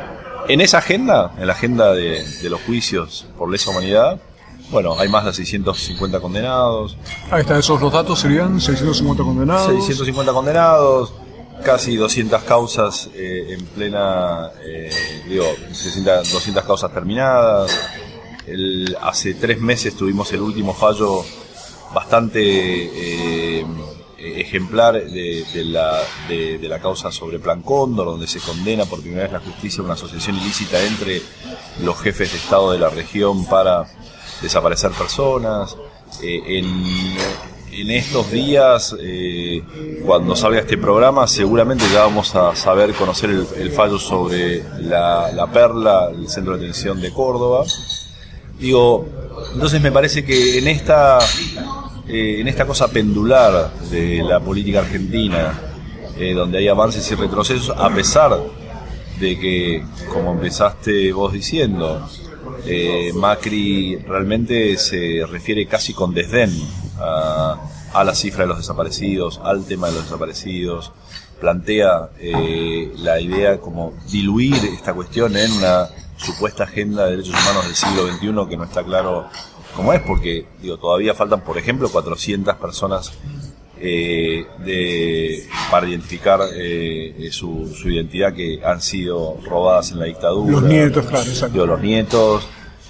en 0.47 0.61
esa 0.61 0.77
agenda, 0.77 1.33
en 1.38 1.47
la 1.47 1.51
agenda 1.51 1.91
de, 1.94 2.23
de 2.25 2.50
los 2.50 2.61
juicios 2.61 3.25
por 3.38 3.51
lesa 3.51 3.69
humanidad, 3.71 4.21
bueno, 4.74 5.00
hay 5.00 5.08
más 5.08 5.24
de 5.24 5.31
650 5.34 6.20
condenados, 6.20 6.98
Ahí 7.31 7.42
está, 7.42 7.58
esos 7.58 7.80
los 7.80 7.94
datos 7.94 8.20
serían 8.20 8.60
650 8.60 9.24
condenados. 9.24 9.68
650 9.68 10.34
condenados, 10.34 11.14
casi 11.64 11.96
200 11.96 12.44
causas 12.44 13.10
eh, 13.14 13.56
en 13.58 13.66
plena, 13.68 14.50
eh, 14.65 14.89
digo, 15.30 15.46
600 15.72 16.32
200 16.34 16.63
causas 16.65 16.92
terminadas. 16.94 17.72
El- 18.46 18.98
hace 19.01 19.36
tres 19.36 19.62
meses 19.62 19.96
tuvimos 19.96 20.30
el 20.34 20.42
último 20.42 20.74
fallo 20.74 21.24
bastante 21.94 22.42
eh, 23.62 23.65
ejemplar 24.18 24.94
de, 24.96 25.46
de 25.53 25.63
la, 25.65 26.00
de, 26.27 26.58
de 26.58 26.68
la 26.68 26.80
causa 26.80 27.12
sobre 27.12 27.39
Plan 27.39 27.62
Cóndor, 27.62 28.06
donde 28.08 28.27
se 28.27 28.39
condena 28.39 28.86
por 28.86 29.01
primera 29.01 29.24
vez 29.24 29.32
la 29.34 29.39
justicia 29.39 29.82
a 29.82 29.86
una 29.86 29.94
asociación 29.94 30.38
ilícita 30.38 30.82
entre 30.84 31.22
los 31.84 31.98
jefes 32.00 32.32
de 32.32 32.38
Estado 32.38 32.72
de 32.72 32.80
la 32.80 32.89
región 32.89 33.46
para 33.46 33.86
desaparecer 34.43 34.91
personas. 34.91 35.75
Eh, 36.21 36.59
en, 36.59 37.89
estos 37.89 38.29
días, 38.31 38.95
eh, 39.00 39.63
cuando 40.05 40.35
salga 40.35 40.59
este 40.59 40.77
programa, 40.77 41.27
seguramente 41.27 41.85
ya 41.91 42.01
vamos 42.01 42.35
a 42.35 42.55
saber 42.55 42.93
conocer 42.93 43.31
el, 43.31 43.71
fallo 43.71 43.97
sobre 43.97 44.63
la, 44.79 45.31
la 45.31 45.47
Perla, 45.47 46.09
el 46.13 46.29
centro 46.29 46.53
de 46.53 46.59
detención 46.59 47.01
de 47.01 47.12
Córdoba. 47.12 47.65
Digo, 48.59 49.07
entonces 49.53 49.81
me 49.81 49.91
parece 49.91 50.23
que 50.23 50.59
en 50.59 50.67
esta, 50.67 51.17
eh, 52.07 52.38
en 52.41 52.47
esta 52.47 52.67
cosa 52.67 52.89
pendular 52.89 53.73
de 53.89 54.21
la 54.21 54.39
política 54.39 54.79
argentina, 54.79 55.59
donde 56.35 56.59
hay 56.59 56.67
avances 56.67 57.12
y 57.12 57.15
retrocesos, 57.15 57.75
a 57.75 57.89
pesar 57.89 58.39
de 59.19 59.39
que, 59.39 59.83
como 60.13 60.33
empezaste 60.33 61.12
vos 61.12 61.33
diciendo, 61.33 62.07
eh, 62.65 63.12
Macri 63.13 63.98
realmente 63.98 64.77
se 64.77 65.25
refiere 65.29 65.65
casi 65.65 65.93
con 65.93 66.13
desdén 66.13 66.51
a, 67.00 67.58
a 67.93 68.03
la 68.03 68.15
cifra 68.15 68.43
de 68.43 68.48
los 68.48 68.58
desaparecidos, 68.58 69.39
al 69.43 69.65
tema 69.65 69.88
de 69.88 69.93
los 69.93 70.03
desaparecidos, 70.03 70.91
plantea 71.39 72.10
eh, 72.20 72.91
la 72.98 73.20
idea 73.20 73.60
como 73.60 73.93
diluir 74.10 74.55
esta 74.74 74.93
cuestión 74.93 75.36
en 75.36 75.51
una 75.51 75.89
supuesta 76.15 76.63
agenda 76.63 77.05
de 77.05 77.17
derechos 77.17 77.36
humanos 77.41 77.65
del 77.65 77.75
siglo 77.75 78.08
XXI 78.08 78.50
que 78.50 78.58
no 78.58 78.63
está 78.63 78.84
claro 78.84 79.27
cómo 79.75 79.91
es, 79.91 80.01
porque 80.01 80.48
digo, 80.62 80.77
todavía 80.77 81.13
faltan, 81.13 81.43
por 81.43 81.58
ejemplo, 81.58 81.89
400 81.89 82.55
personas 82.55 83.12
eh, 83.86 84.46
de, 84.63 85.46
para 85.70 85.88
identificar 85.88 86.40
eh, 86.56 87.28
su, 87.32 87.74
su 87.75 87.90
identidad 87.90 88.34
que 88.34 88.62
han 88.63 88.82
sido 88.82 89.38
robadas 89.44 89.92
en 89.92 90.00
la 90.00 90.06
dictadura. 90.06 90.52
Los 90.54 90.63
nietos, 90.63 91.06
claro, 91.06 91.25
exacto. 91.25 91.54
Digo, 91.54 91.66
los 91.66 91.82
nietos. 91.82 92.48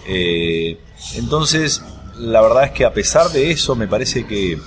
eh, 0.08 0.78
entonces, 1.16 1.84
la 2.20 2.42
verdad 2.42 2.66
es 2.66 2.72
que 2.72 2.86
a 2.86 2.94
pesar 2.94 3.30
de 3.32 3.52
eso, 3.52 3.76
me 3.76 3.88
parece 3.88 4.26
que 4.28 4.60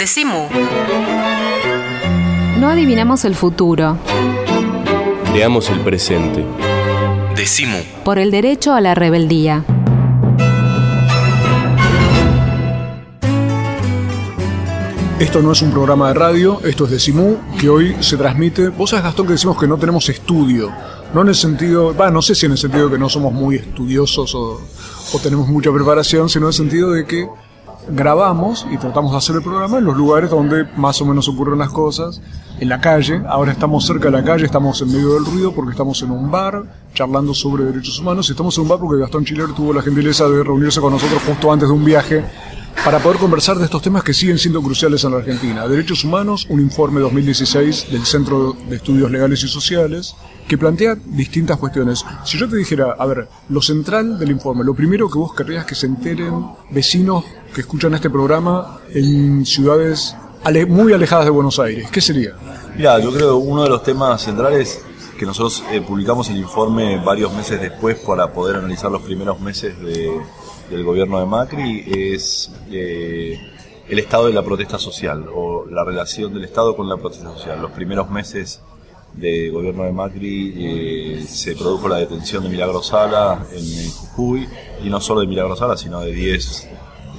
Decimu. 0.00 0.48
No 2.58 2.70
adivinamos 2.70 3.26
el 3.26 3.34
futuro. 3.34 3.98
Creamos 5.30 5.68
el 5.68 5.80
presente. 5.80 6.42
Decimu. 7.36 7.76
Por 8.02 8.18
el 8.18 8.30
derecho 8.30 8.72
a 8.72 8.80
la 8.80 8.94
rebeldía. 8.94 9.62
Esto 15.18 15.42
no 15.42 15.52
es 15.52 15.60
un 15.60 15.70
programa 15.70 16.08
de 16.08 16.14
radio, 16.14 16.62
esto 16.64 16.86
es 16.86 16.92
Decimu, 16.92 17.36
que 17.60 17.68
hoy 17.68 17.94
se 18.00 18.16
transmite. 18.16 18.68
Vos 18.70 18.88
sabés, 18.88 19.04
Gastón, 19.04 19.26
que 19.26 19.32
decimos 19.34 19.60
que 19.60 19.68
no 19.68 19.76
tenemos 19.76 20.08
estudio. 20.08 20.72
No 21.12 21.20
en 21.20 21.28
el 21.28 21.34
sentido, 21.34 21.94
va, 21.94 22.10
no 22.10 22.22
sé 22.22 22.34
si 22.34 22.46
en 22.46 22.52
el 22.52 22.58
sentido 22.58 22.86
de 22.86 22.92
que 22.92 22.98
no 22.98 23.10
somos 23.10 23.34
muy 23.34 23.56
estudiosos 23.56 24.34
o, 24.34 24.62
o 25.12 25.18
tenemos 25.18 25.46
mucha 25.48 25.70
preparación, 25.70 26.30
sino 26.30 26.46
en 26.46 26.48
el 26.48 26.54
sentido 26.54 26.90
de 26.90 27.04
que 27.04 27.28
grabamos 27.88 28.66
y 28.70 28.76
tratamos 28.76 29.12
de 29.12 29.18
hacer 29.18 29.36
el 29.36 29.42
programa 29.42 29.78
en 29.78 29.84
los 29.84 29.96
lugares 29.96 30.30
donde 30.30 30.64
más 30.76 31.00
o 31.00 31.06
menos 31.06 31.28
ocurren 31.28 31.58
las 31.58 31.70
cosas, 31.70 32.20
en 32.58 32.68
la 32.68 32.80
calle, 32.80 33.22
ahora 33.26 33.52
estamos 33.52 33.86
cerca 33.86 34.06
de 34.06 34.12
la 34.12 34.24
calle, 34.24 34.44
estamos 34.44 34.80
en 34.82 34.92
medio 34.92 35.14
del 35.14 35.24
ruido 35.24 35.52
porque 35.52 35.72
estamos 35.72 36.02
en 36.02 36.10
un 36.10 36.30
bar 36.30 36.62
charlando 36.94 37.32
sobre 37.32 37.64
derechos 37.64 37.98
humanos 37.98 38.28
y 38.28 38.32
estamos 38.32 38.56
en 38.58 38.62
un 38.62 38.68
bar 38.68 38.78
porque 38.78 39.00
Gastón 39.00 39.24
Chiller 39.24 39.52
tuvo 39.54 39.72
la 39.72 39.82
gentileza 39.82 40.28
de 40.28 40.44
reunirse 40.44 40.80
con 40.80 40.92
nosotros 40.92 41.22
justo 41.26 41.52
antes 41.52 41.68
de 41.68 41.74
un 41.74 41.84
viaje 41.84 42.24
para 42.84 42.98
poder 42.98 43.18
conversar 43.18 43.58
de 43.58 43.64
estos 43.64 43.82
temas 43.82 44.02
que 44.02 44.14
siguen 44.14 44.38
siendo 44.38 44.62
cruciales 44.62 45.04
en 45.04 45.12
la 45.12 45.18
Argentina. 45.18 45.68
Derechos 45.68 46.04
humanos, 46.04 46.46
un 46.48 46.60
informe 46.60 47.00
2016 47.00 47.92
del 47.92 48.06
Centro 48.06 48.56
de 48.68 48.76
Estudios 48.76 49.10
Legales 49.10 49.42
y 49.42 49.48
Sociales, 49.48 50.14
que 50.48 50.56
plantea 50.56 50.96
distintas 50.96 51.58
cuestiones. 51.58 52.04
Si 52.24 52.38
yo 52.38 52.48
te 52.48 52.56
dijera, 52.56 52.96
a 52.98 53.06
ver, 53.06 53.28
lo 53.50 53.60
central 53.60 54.18
del 54.18 54.30
informe, 54.30 54.64
lo 54.64 54.74
primero 54.74 55.10
que 55.10 55.18
vos 55.18 55.34
querrías 55.34 55.66
que 55.66 55.74
se 55.74 55.86
enteren 55.86 56.46
vecinos 56.70 57.24
que 57.54 57.62
escuchan 57.62 57.94
este 57.94 58.10
programa 58.10 58.80
en 58.92 59.44
ciudades 59.44 60.16
muy 60.68 60.92
alejadas 60.92 61.26
de 61.26 61.30
Buenos 61.30 61.58
Aires, 61.58 61.90
¿qué 61.90 62.00
sería? 62.00 62.34
Mira, 62.76 62.98
yo 62.98 63.12
creo 63.12 63.36
uno 63.36 63.62
de 63.62 63.68
los 63.68 63.82
temas 63.82 64.22
centrales 64.22 64.82
que 65.18 65.26
nosotros 65.26 65.62
eh, 65.70 65.82
publicamos 65.82 66.30
el 66.30 66.38
informe 66.38 66.98
varios 67.04 67.32
meses 67.34 67.60
después 67.60 67.98
para 67.98 68.32
poder 68.32 68.56
analizar 68.56 68.90
los 68.90 69.02
primeros 69.02 69.38
meses 69.38 69.74
del 69.78 70.84
gobierno 70.84 71.20
de 71.20 71.26
Macri 71.26 71.84
es 71.86 72.50
eh, 72.70 73.38
el 73.86 73.98
estado 73.98 74.28
de 74.28 74.32
la 74.32 74.42
protesta 74.42 74.78
social 74.78 75.26
o 75.34 75.66
la 75.66 75.84
relación 75.84 76.32
del 76.32 76.44
Estado 76.44 76.74
con 76.74 76.88
la 76.88 76.96
protesta 76.96 77.26
social. 77.34 77.60
Los 77.60 77.72
primeros 77.72 78.08
meses 78.08 78.62
de 79.12 79.50
gobierno 79.50 79.82
de 79.84 79.92
Macri 79.92 80.54
eh, 80.56 81.24
se 81.28 81.56
produjo 81.56 81.88
la 81.88 81.96
detención 81.96 82.42
de 82.44 82.48
Milagro 82.48 82.82
Sala 82.82 83.44
en, 83.52 83.90
Jujuy, 83.90 84.48
y 84.82 84.88
no 84.88 85.00
solo 85.00 85.20
de 85.20 85.26
Milagro 85.26 85.56
Sala, 85.56 85.76
sino 85.76 86.00
de 86.00 86.12
10 86.12 86.68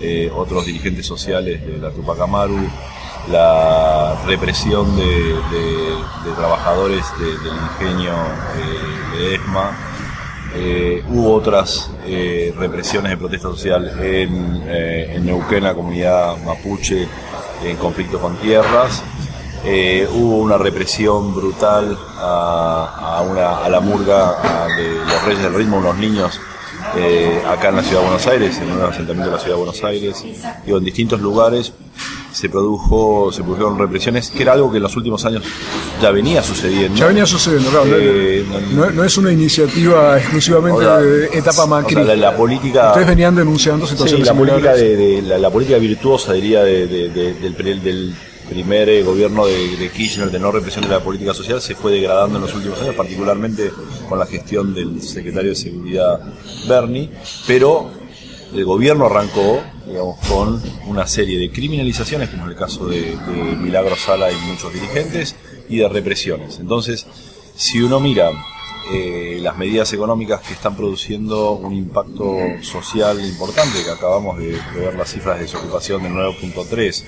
eh, 0.01 0.31
otros 0.35 0.65
dirigentes 0.65 1.05
sociales 1.05 1.65
de 1.65 1.77
la 1.77 1.91
Tupac 1.91 2.19
Amaru, 2.19 2.57
la 3.31 4.21
represión 4.25 4.95
de, 4.97 5.35
trabajadores 6.35 7.05
del 7.19 7.53
ingenio 7.53 8.13
eh, 8.13 9.17
de 9.17 9.35
ESMA. 9.35 9.77
hubo 11.09 11.33
otras 11.33 11.91
represiones 12.57 13.11
de 13.11 13.17
protesta 13.17 13.47
social 13.49 13.91
en, 14.01 14.63
en 14.67 15.25
Neuquén, 15.25 15.63
la 15.63 15.73
comunidad 15.73 16.37
mapuche, 16.43 17.07
en 17.63 17.77
conflicto 17.77 18.19
con 18.19 18.35
tierras, 18.37 19.03
eh, 19.63 20.07
hubo 20.11 20.37
una 20.37 20.57
represión 20.57 21.35
brutal 21.35 21.95
a, 22.17 23.23
una, 23.29 23.57
a 23.57 23.69
la 23.69 23.79
murga 23.79 24.67
de 24.75 24.95
los 24.95 25.23
Reyes 25.23 25.43
del 25.43 25.53
Ritmo, 25.53 25.77
unos 25.77 25.97
niños 25.97 26.39
eh, 26.95 27.41
acá 27.47 27.69
en 27.69 27.77
la 27.77 27.83
ciudad 27.83 28.01
de 28.01 28.07
Buenos 28.07 28.27
Aires, 28.27 28.57
en 28.57 28.71
un 28.71 28.81
asentamiento 28.81 29.29
de 29.29 29.35
la 29.35 29.39
ciudad 29.39 29.55
de 29.55 29.63
Buenos 29.63 29.83
Aires, 29.83 30.25
y 30.65 30.71
en 30.71 30.83
distintos 30.83 31.21
lugares 31.21 31.73
se 32.31 32.49
produjo 32.49 33.31
se 33.31 33.43
produjeron 33.43 33.77
represiones, 33.77 34.29
que 34.29 34.41
era 34.43 34.53
algo 34.53 34.71
que 34.71 34.77
en 34.77 34.83
los 34.83 34.95
últimos 34.95 35.25
años 35.25 35.43
ya 36.01 36.11
venía 36.11 36.41
sucediendo. 36.41 36.97
Ya 36.97 37.07
venía 37.07 37.25
sucediendo, 37.25 37.69
claro. 37.69 37.89
Eh, 37.91 38.45
no, 38.73 39.03
es 39.03 39.17
una 39.17 39.31
iniciativa 39.31 40.17
exclusivamente 40.17 40.83
de 40.83 41.37
etapa 41.37 41.65
Macri. 41.65 41.95
la, 41.95 42.35
política. 42.35 42.89
Ustedes 42.89 43.07
venían 43.07 43.35
denunciando 43.35 43.85
situaciones 43.85 44.27
la 44.27 44.33
política 44.33 44.73
de, 44.73 45.21
la, 45.21 45.49
política 45.49 45.77
virtuosa, 45.77 46.33
diría, 46.33 46.63
del, 46.63 47.13
del 47.13 48.15
primer 48.51 48.89
eh, 48.89 49.01
gobierno 49.01 49.45
de, 49.47 49.89
Kirchner 49.95 50.29
de 50.29 50.37
no 50.37 50.51
represión 50.51 50.83
de 50.83 50.89
la 50.89 50.99
política 50.99 51.33
social 51.33 51.61
se 51.61 51.73
fue 51.73 51.93
degradando 51.93 52.35
en 52.35 52.41
los 52.41 52.53
últimos 52.53 52.81
años, 52.81 52.95
particularmente 52.95 53.71
con 54.09 54.19
la 54.19 54.25
gestión 54.25 54.73
del 54.73 55.01
secretario 55.01 55.51
de 55.51 55.55
Seguridad 55.55 56.19
Bernie, 56.67 57.09
pero 57.47 57.89
el 58.53 58.65
gobierno 58.65 59.05
arrancó 59.05 59.61
digamos, 59.87 60.19
con 60.27 60.61
una 60.87 61.07
serie 61.07 61.39
de 61.39 61.49
criminalizaciones, 61.49 62.29
como 62.29 62.43
es 62.43 62.49
el 62.49 62.57
caso 62.57 62.87
de, 62.87 63.15
Milagro 63.57 63.95
Sala 63.95 64.29
y 64.29 64.35
muchos 64.35 64.73
dirigentes, 64.73 65.33
y 65.69 65.77
de 65.77 65.87
represiones. 65.87 66.59
Entonces, 66.59 67.07
si 67.55 67.81
uno 67.81 68.01
mira 68.01 68.31
eh, 68.91 69.39
las 69.41 69.57
medidas 69.57 69.93
económicas 69.93 70.41
que 70.41 70.53
están 70.53 70.75
produciendo 70.75 71.53
un 71.53 71.73
impacto 71.73 72.35
social 72.61 73.23
importante, 73.23 73.81
que 73.85 73.91
acabamos 73.91 74.37
de, 74.39 74.51
de 74.51 74.79
ver 74.79 74.95
las 74.95 75.09
cifras 75.09 75.37
de 75.37 75.43
desocupación 75.43 76.03
del 76.03 76.11
9.3, 76.11 77.05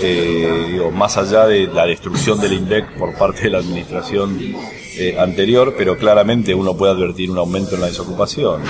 eh, 0.00 0.68
digo, 0.72 0.90
más 0.90 1.16
allá 1.16 1.46
de 1.46 1.66
la 1.66 1.86
destrucción 1.86 2.40
del 2.40 2.54
INDEC 2.54 2.96
por 2.98 3.16
parte 3.16 3.42
de 3.42 3.50
la 3.50 3.58
administración 3.58 4.38
eh, 4.96 5.16
anterior, 5.18 5.74
pero 5.76 5.96
claramente 5.96 6.54
uno 6.54 6.76
puede 6.76 6.92
advertir 6.92 7.30
un 7.30 7.38
aumento 7.38 7.74
en 7.74 7.80
la 7.80 7.86
desocupación, 7.88 8.62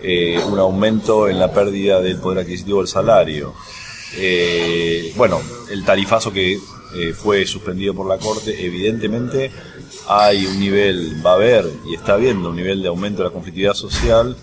eh, 0.00 0.40
un 0.46 0.58
aumento 0.58 1.28
en 1.28 1.38
la 1.38 1.52
pérdida 1.52 2.00
del 2.00 2.18
poder 2.18 2.40
adquisitivo 2.40 2.78
del 2.78 2.88
salario. 2.88 3.54
bueno, 5.16 5.40
el 5.70 5.84
tarifazo 5.84 6.32
que 6.32 6.58
eh, 6.94 7.12
fue 7.12 7.44
suspendido 7.46 7.94
por 7.94 8.06
la 8.06 8.16
Corte, 8.16 8.64
evidentemente 8.64 9.50
hay 10.08 10.46
un 10.46 10.58
nivel, 10.58 11.20
va 11.24 11.32
a 11.32 11.34
haber 11.34 11.66
y 11.84 11.94
está 11.94 12.14
habiendo 12.14 12.50
un 12.50 12.56
nivel 12.56 12.80
de 12.80 12.88
aumento 12.88 13.22
de 13.22 13.28
la 13.28 13.32
conflictividad 13.32 13.74
social 13.74 14.36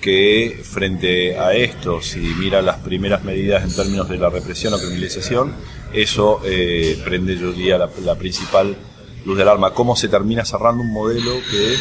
que 0.00 0.60
frente 0.62 1.38
a 1.38 1.54
esto, 1.54 2.00
si 2.00 2.18
mira 2.18 2.62
las 2.62 2.78
primeras 2.78 3.22
medidas 3.24 3.64
en 3.64 3.74
términos 3.74 4.08
de 4.08 4.18
la 4.18 4.30
represión 4.30 4.74
o 4.74 4.78
criminalización, 4.78 5.54
eso 5.92 6.40
eh, 6.44 7.00
prende, 7.04 7.36
yo 7.36 7.52
diría, 7.52 7.78
la, 7.78 7.90
la 8.04 8.14
principal 8.14 8.76
luz 9.24 9.38
del 9.38 9.48
arma. 9.48 9.72
¿Cómo 9.74 9.96
se 9.96 10.08
termina 10.08 10.44
cerrando 10.44 10.82
un 10.82 10.92
modelo 10.92 11.32
que 11.50 11.76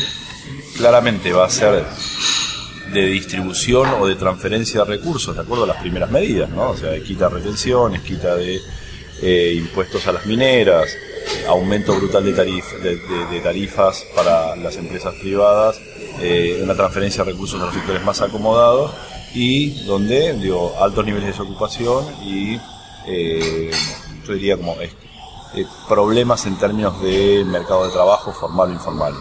claramente 0.77 1.31
va 1.31 1.45
a 1.45 1.49
ser 1.49 1.85
de 2.93 3.05
distribución 3.05 3.87
o 3.99 4.07
de 4.07 4.15
transferencia 4.15 4.83
de 4.83 4.97
recursos, 4.97 5.35
de 5.35 5.41
acuerdo 5.41 5.65
a 5.65 5.67
las 5.67 5.77
primeras 5.77 6.09
medidas, 6.09 6.49
¿no? 6.49 6.71
O 6.71 6.77
sea, 6.77 6.99
quita 7.01 7.29
retenciones, 7.29 8.01
quita 8.01 8.35
de 8.35 8.59
eh, 9.21 9.53
impuestos 9.55 10.07
a 10.07 10.11
las 10.11 10.25
mineras, 10.25 10.89
aumento 11.47 11.93
brutal 11.95 12.25
de, 12.25 12.33
de, 12.33 13.39
tarifas 13.41 14.05
para 14.15 14.55
las 14.55 14.75
empresas 14.77 15.13
privadas, 15.15 15.79
eh, 16.21 16.59
una 16.63 16.75
transferencia 16.75 17.23
de 17.23 17.31
recursos 17.31 17.61
a 17.61 17.65
los 17.65 17.73
sectores 17.73 18.03
más 18.03 18.21
acomodados 18.21 18.91
y 19.33 19.83
donde, 19.85 20.33
digo, 20.33 20.75
altos 20.79 21.05
niveles 21.05 21.27
de 21.27 21.31
desocupación 21.31 22.05
y 22.23 22.59
eh, 23.07 23.71
yo 24.25 24.33
diría 24.33 24.57
como 24.57 24.75
problemas 25.87 26.45
en 26.45 26.57
términos 26.57 27.01
de 27.01 27.43
mercado 27.45 27.85
de 27.85 27.91
trabajo 27.91 28.31
formal 28.31 28.69
o 28.69 28.73
informal. 28.73 29.13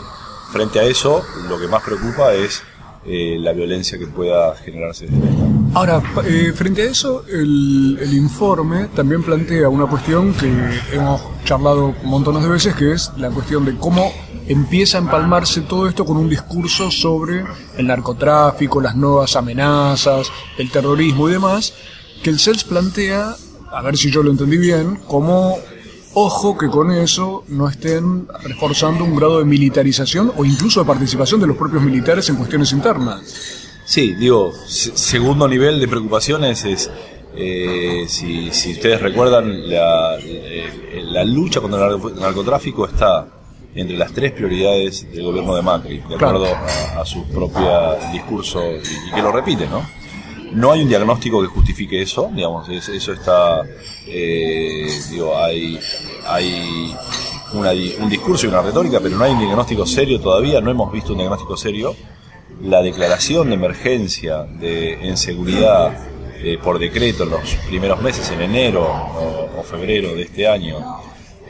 Frente 0.52 0.80
a 0.80 0.84
eso, 0.84 1.22
lo 1.48 1.58
que 1.58 1.68
más 1.68 1.82
preocupa 1.82 2.32
es 2.34 2.62
eh, 3.04 3.36
la 3.38 3.52
violencia 3.52 3.98
que 3.98 4.06
pueda 4.06 4.54
generarse 4.56 5.06
desde 5.06 5.18
el 5.18 5.28
Estado. 5.28 5.47
Ahora, 5.74 6.02
eh, 6.24 6.52
frente 6.54 6.82
a 6.82 6.84
eso, 6.86 7.24
el, 7.28 7.98
informe 8.12 8.88
también 8.94 9.22
plantea 9.22 9.68
una 9.68 9.86
cuestión 9.86 10.32
que 10.34 10.50
hemos 10.92 11.20
charlado 11.44 11.94
montones 12.04 12.42
de 12.42 12.48
veces, 12.48 12.74
que 12.74 12.92
es 12.92 13.12
la 13.16 13.30
cuestión 13.30 13.64
de 13.64 13.76
cómo 13.76 14.12
empieza 14.46 14.98
a 14.98 15.02
empalmarse 15.02 15.60
todo 15.62 15.88
esto 15.88 16.04
con 16.04 16.16
un 16.16 16.28
discurso 16.28 16.90
sobre 16.90 17.44
el 17.76 17.86
narcotráfico, 17.86 18.80
las 18.80 18.96
nuevas 18.96 19.36
amenazas, 19.36 20.28
el 20.56 20.70
terrorismo 20.70 21.28
y 21.28 21.32
demás, 21.32 21.74
que 22.22 22.30
el 22.30 22.38
CELS 22.38 22.64
plantea, 22.64 23.36
a 23.70 23.82
ver 23.82 23.96
si 23.96 24.10
yo 24.10 24.22
lo 24.22 24.30
entendí 24.30 24.56
bien, 24.56 24.96
como 25.06 25.58
Ojo 26.14 26.56
que 26.56 26.68
con 26.68 26.90
eso 26.90 27.44
no 27.48 27.68
estén 27.68 28.26
reforzando 28.42 29.04
un 29.04 29.14
grado 29.14 29.38
de 29.38 29.44
militarización 29.44 30.32
o 30.36 30.44
incluso 30.44 30.80
de 30.80 30.86
participación 30.86 31.40
de 31.40 31.46
los 31.46 31.56
propios 31.56 31.82
militares 31.82 32.28
en 32.28 32.36
cuestiones 32.36 32.72
internas. 32.72 33.67
Sí, 33.88 34.14
digo, 34.14 34.52
segundo 34.66 35.48
nivel 35.48 35.80
de 35.80 35.88
preocupaciones 35.88 36.62
es, 36.66 36.90
eh, 37.34 38.04
si, 38.06 38.50
ustedes 38.50 39.00
recuerdan, 39.00 39.66
la, 39.66 40.18
eh, 40.20 41.02
la, 41.04 41.24
lucha 41.24 41.62
contra 41.62 41.86
el 41.86 41.98
narcotráfico 42.20 42.84
está 42.84 43.26
entre 43.74 43.96
las 43.96 44.12
tres 44.12 44.32
prioridades 44.32 45.10
del 45.10 45.24
gobierno 45.24 45.56
de 45.56 45.62
Macri, 45.62 46.02
de 46.06 46.16
acuerdo 46.16 46.44
a, 46.98 47.06
su 47.06 47.24
propio 47.28 47.96
discurso 48.12 48.62
y, 48.62 49.08
y 49.08 49.14
que 49.14 49.22
lo 49.22 49.32
repite, 49.32 49.66
¿no? 49.66 49.82
No 50.52 50.70
hay 50.70 50.82
un 50.82 50.88
diagnóstico 50.90 51.40
que 51.40 51.48
justifique 51.48 52.02
eso, 52.02 52.30
digamos, 52.34 52.68
eso 52.68 53.12
está, 53.14 53.62
eh, 54.06 54.86
digo, 55.10 55.34
hay, 55.34 55.80
hay 56.26 56.92
un 57.54 58.10
discurso 58.10 58.44
y 58.44 58.50
una 58.50 58.60
retórica, 58.60 59.00
pero 59.00 59.16
no 59.16 59.24
hay 59.24 59.32
un 59.32 59.38
diagnóstico 59.38 59.86
serio 59.86 60.20
todavía, 60.20 60.60
no 60.60 60.70
hemos 60.70 60.92
visto 60.92 61.12
un 61.12 61.20
diagnóstico 61.20 61.56
serio. 61.56 61.96
La 62.62 62.82
declaración 62.82 63.48
de 63.48 63.54
emergencia 63.54 64.42
de, 64.42 65.08
en 65.08 65.16
seguridad 65.16 65.96
eh, 66.40 66.58
por 66.62 66.78
decreto 66.78 67.24
en 67.24 67.30
los 67.30 67.54
primeros 67.68 68.00
meses, 68.00 68.30
en 68.30 68.40
enero 68.40 68.82
o, 68.82 69.62
febrero 69.62 70.14
de 70.14 70.22
este 70.22 70.48
año, 70.48 70.78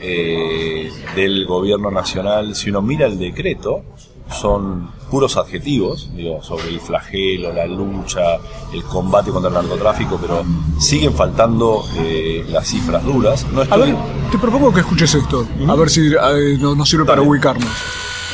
eh, 0.01 0.91
del 1.15 1.45
gobierno 1.45 1.91
nacional, 1.91 2.55
si 2.55 2.69
uno 2.69 2.81
mira 2.81 3.05
el 3.05 3.17
decreto, 3.17 3.83
son 4.29 4.91
puros 5.09 5.37
adjetivos, 5.37 6.09
digo, 6.15 6.41
sobre 6.43 6.69
el 6.69 6.79
flagelo, 6.79 7.51
la 7.51 7.65
lucha, 7.65 8.37
el 8.73 8.83
combate 8.83 9.31
contra 9.31 9.49
el 9.49 9.55
narcotráfico, 9.55 10.17
pero 10.21 10.43
siguen 10.79 11.13
faltando 11.13 11.83
eh, 11.97 12.45
las 12.49 12.67
cifras 12.67 13.03
duras. 13.03 13.45
No 13.51 13.61
A 13.61 13.77
ver, 13.77 13.95
te 14.31 14.37
propongo 14.37 14.73
que 14.73 14.81
escuches 14.81 15.13
esto, 15.15 15.47
a 15.67 15.75
ver 15.75 15.89
si 15.89 16.07
eh, 16.07 16.57
nos 16.59 16.89
sirve 16.89 17.05
para 17.05 17.21
ubicarnos. 17.21 17.69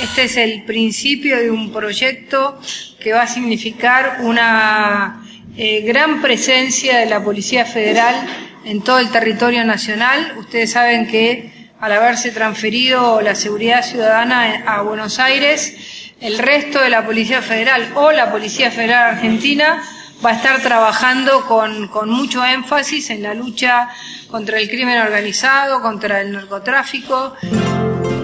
Este 0.01 0.25
es 0.25 0.35
el 0.35 0.63
principio 0.63 1.37
de 1.37 1.49
un 1.49 1.71
proyecto 1.71 2.59
que 2.99 3.13
va 3.13 3.23
a 3.23 3.27
significar 3.27 4.17
una 4.21 5.25
eh, 5.57 5.81
gran 5.81 6.21
presencia 6.21 6.97
de 6.97 7.05
la 7.05 7.23
Policía 7.23 7.65
Federal 7.65 8.27
en 8.65 8.81
todo 8.81 8.99
el 8.99 9.09
territorio 9.09 9.63
nacional. 9.63 10.33
Ustedes 10.37 10.71
saben 10.71 11.07
que 11.07 11.69
al 11.79 11.93
haberse 11.93 12.31
transferido 12.31 13.21
la 13.21 13.35
seguridad 13.35 13.83
ciudadana 13.83 14.63
a 14.65 14.81
Buenos 14.81 15.19
Aires, 15.19 16.11
el 16.19 16.39
resto 16.39 16.81
de 16.81 16.89
la 16.89 17.05
Policía 17.05 17.41
Federal 17.41 17.91
o 17.95 18.11
la 18.11 18.31
Policía 18.31 18.71
Federal 18.71 19.15
Argentina 19.15 19.81
va 20.23 20.31
a 20.31 20.33
estar 20.33 20.61
trabajando 20.61 21.45
con, 21.45 21.87
con 21.87 22.09
mucho 22.09 22.43
énfasis 22.43 23.11
en 23.11 23.23
la 23.23 23.33
lucha 23.33 23.89
contra 24.29 24.59
el 24.59 24.67
crimen 24.67 24.97
organizado, 24.97 25.81
contra 25.81 26.21
el 26.21 26.33
narcotráfico. 26.33 27.35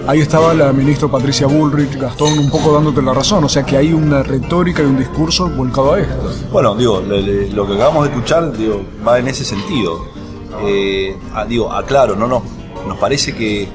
Ahí 0.04 0.18
estaba 0.18 0.52
la 0.52 0.72
ministra 0.72 1.06
Patricia 1.06 1.46
Bullrich, 1.46 1.96
Gastón, 1.96 2.36
un 2.36 2.50
poco 2.50 2.72
dándote 2.72 3.00
la 3.00 3.14
razón, 3.14 3.44
o 3.44 3.48
sea 3.48 3.64
que 3.64 3.76
hay 3.76 3.92
una 3.92 4.24
retórica 4.24 4.82
y 4.82 4.86
un 4.86 4.98
discurso 4.98 5.48
volcado 5.48 5.92
a 5.92 6.00
esto. 6.00 6.28
Bueno, 6.50 6.74
digo, 6.74 7.00
lo 7.00 7.66
que 7.66 7.74
acabamos 7.74 8.04
de 8.04 8.10
escuchar 8.10 8.56
digo, 8.56 8.82
va 9.06 9.20
en 9.20 9.28
ese 9.28 9.44
sentido. 9.44 10.04
Eh, 10.64 11.16
digo, 11.48 11.72
aclaro, 11.72 12.16
no, 12.16 12.26
no, 12.26 12.42
nos 12.86 12.98
parece 12.98 13.32
que, 13.34 13.68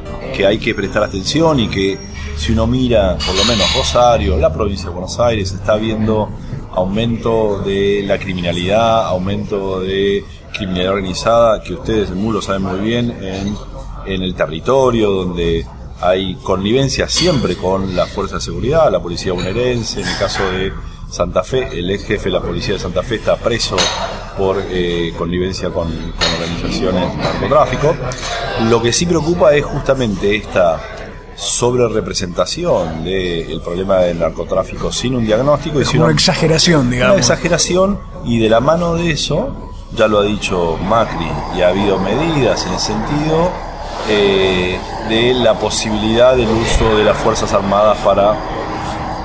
hay 0.45 0.57
que 0.59 0.75
prestar 0.75 1.01
atención 1.03 1.61
y 1.61 1.69
que 1.69 1.97
si 2.35 2.51
uno 2.51 2.67
mira, 2.67 3.17
por 3.25 3.33
lo 3.33 3.45
menos 3.45 3.73
Rosario, 3.73 4.37
la 4.37 4.51
provincia 4.51 4.89
de 4.89 4.91
Buenos 4.91 5.17
Aires, 5.19 5.53
está 5.53 5.77
viendo 5.77 6.29
aumento 6.73 7.59
de 7.59 8.03
la 8.05 8.19
criminalidad, 8.19 9.05
aumento 9.05 9.79
de 9.79 10.25
criminalidad 10.53 10.93
organizada, 10.93 11.63
que 11.63 11.73
ustedes 11.73 12.11
en 12.11 12.21
MULO 12.21 12.41
saben 12.41 12.63
muy 12.63 12.79
bien, 12.81 13.11
en, 13.21 13.55
en 14.05 14.21
el 14.21 14.35
territorio, 14.35 15.09
donde 15.09 15.65
hay 16.01 16.35
connivencia 16.35 17.07
siempre 17.09 17.55
con 17.55 17.95
la 17.95 18.05
fuerza 18.05 18.35
de 18.35 18.41
seguridad, 18.41 18.91
la 18.91 19.01
policía 19.01 19.33
bonaerense, 19.33 20.01
en 20.01 20.07
el 20.07 20.17
caso 20.17 20.43
de 20.51 20.71
Santa 21.09 21.43
Fe, 21.43 21.79
el 21.79 21.89
ex 21.89 22.05
jefe 22.05 22.25
de 22.25 22.31
la 22.31 22.41
policía 22.41 22.73
de 22.73 22.79
Santa 22.79 23.01
Fe 23.01 23.15
está 23.15 23.37
preso 23.37 23.75
por 24.37 24.61
eh, 24.69 25.13
connivencia 25.17 25.69
con, 25.69 25.87
organizaciones 25.87 27.11
de 27.11 27.17
narcotráfico. 27.17 27.95
Lo 28.69 28.81
que 28.81 28.91
sí 28.93 29.05
preocupa 29.05 29.53
es 29.53 29.65
justamente 29.65 30.35
esta 30.35 30.79
sobre 31.35 31.87
representación 31.87 33.03
del 33.03 33.61
problema 33.61 33.97
del 33.99 34.19
narcotráfico 34.19 34.91
sin 34.91 35.15
un 35.15 35.25
diagnóstico. 35.25 35.79
y 35.79 35.97
una 35.97 36.11
exageración, 36.11 36.89
digamos. 36.89 37.13
Una 37.13 37.21
exageración 37.21 37.99
y 38.25 38.39
de 38.39 38.49
la 38.49 38.59
mano 38.59 38.95
de 38.95 39.11
eso, 39.11 39.71
ya 39.95 40.07
lo 40.07 40.19
ha 40.19 40.23
dicho 40.23 40.77
Macri 40.77 41.29
y 41.55 41.61
ha 41.61 41.69
habido 41.69 41.99
medidas 41.99 42.65
en 42.65 42.73
el 42.73 42.79
sentido 42.79 43.66
eh, 44.09 44.79
de 45.09 45.33
la 45.33 45.53
posibilidad 45.55 46.35
del 46.35 46.49
uso 46.49 46.97
de 46.97 47.03
las 47.03 47.17
Fuerzas 47.17 47.51
Armadas 47.53 47.97
para 48.03 48.35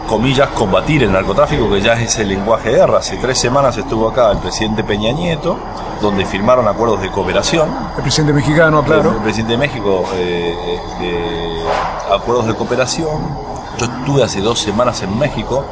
comillas, 0.08 0.48
combatir 0.50 1.02
el 1.04 1.12
narcotráfico, 1.12 1.70
que 1.70 1.80
ya 1.80 1.94
es 1.94 2.18
el 2.18 2.28
lenguaje 2.28 2.70
de 2.70 2.76
guerra. 2.76 2.98
Hace 2.98 3.16
tres 3.16 3.38
semanas 3.38 3.76
estuvo 3.78 4.08
acá 4.08 4.30
el 4.30 4.38
presidente 4.38 4.84
Peña 4.84 5.12
Nieto, 5.12 5.56
donde 6.00 6.26
firmaron 6.26 6.68
acuerdos 6.68 7.00
de 7.00 7.10
cooperación. 7.10 7.68
El 7.96 8.02
presidente 8.02 8.34
mexicano, 8.34 8.82
claro. 8.82 9.10
El, 9.12 9.22
presidente 9.22 9.52
de 9.52 9.58
México, 9.58 10.04
eh, 10.14 10.54
de 11.00 12.14
acuerdos 12.14 12.46
de 12.46 12.54
cooperación. 12.54 13.52
Yo 13.78 13.86
estuve 13.86 14.22
hace 14.22 14.40
dos 14.40 14.58
semanas 14.58 15.02
en 15.02 15.18
México 15.18 15.64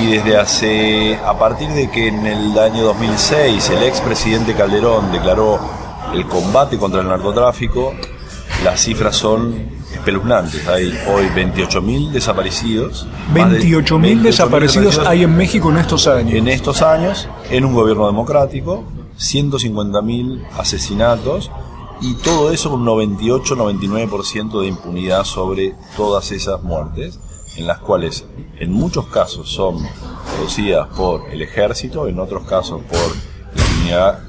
y 0.00 0.16
desde 0.16 0.36
hace, 0.36 1.20
a 1.24 1.38
partir 1.38 1.70
de 1.70 1.88
que 1.88 2.08
en 2.08 2.26
el 2.26 2.58
año 2.58 2.82
2006 2.86 3.70
el 3.70 3.84
expresidente 3.84 4.54
Calderón 4.54 5.12
declaró 5.12 5.60
el 6.12 6.26
combate 6.26 6.76
contra 6.76 7.02
el 7.02 7.08
narcotráfico, 7.08 7.94
las 8.66 8.80
cifras 8.80 9.14
son 9.14 9.54
espeluznantes. 9.94 10.66
Hay 10.66 10.86
hoy 11.08 11.26
28.000 11.26 12.10
desaparecidos. 12.10 13.06
28.000 13.32 14.22
desaparecidos 14.22 14.98
hay 14.98 15.22
en 15.22 15.36
México 15.36 15.70
en 15.70 15.78
estos 15.78 16.08
años. 16.08 16.34
En 16.34 16.48
estos 16.48 16.82
años, 16.82 17.28
en 17.48 17.64
un 17.64 17.72
gobierno 17.74 18.06
democrático, 18.06 18.82
150.000 19.20 20.48
asesinatos 20.58 21.52
y 22.00 22.14
todo 22.14 22.50
eso 22.50 22.70
con 22.70 22.80
un 22.80 23.14
98-99% 23.14 24.60
de 24.60 24.66
impunidad 24.66 25.22
sobre 25.22 25.76
todas 25.96 26.32
esas 26.32 26.60
muertes, 26.64 27.20
en 27.54 27.68
las 27.68 27.78
cuales 27.78 28.24
en 28.58 28.72
muchos 28.72 29.06
casos 29.06 29.48
son 29.48 29.78
producidas 30.34 30.88
por 30.88 31.30
el 31.30 31.40
ejército, 31.40 32.08
en 32.08 32.18
otros 32.18 32.44
casos 32.48 32.80
por 32.82 33.25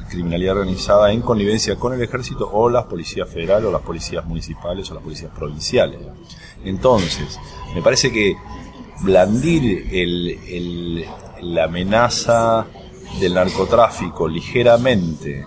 criminalidad, 0.10 0.58
organizada 0.58 1.12
en 1.12 1.22
connivencia 1.22 1.76
con 1.76 1.94
el 1.94 2.02
ejército 2.02 2.50
o 2.52 2.70
las 2.70 2.86
policías 2.86 3.30
federales 3.30 3.68
o 3.68 3.72
las 3.72 3.82
policías 3.82 4.26
municipales 4.26 4.90
o 4.90 4.94
las 4.94 5.04
policías 5.04 5.32
provinciales. 5.36 6.00
Entonces, 6.64 7.40
me 7.76 7.82
parece 7.82 8.12
que 8.12 8.36
blandir 9.02 9.88
el, 9.92 11.06
la 11.42 11.66
amenaza 11.66 12.66
del 13.20 13.34
narcotráfico 13.34 14.28
ligeramente 14.28 15.46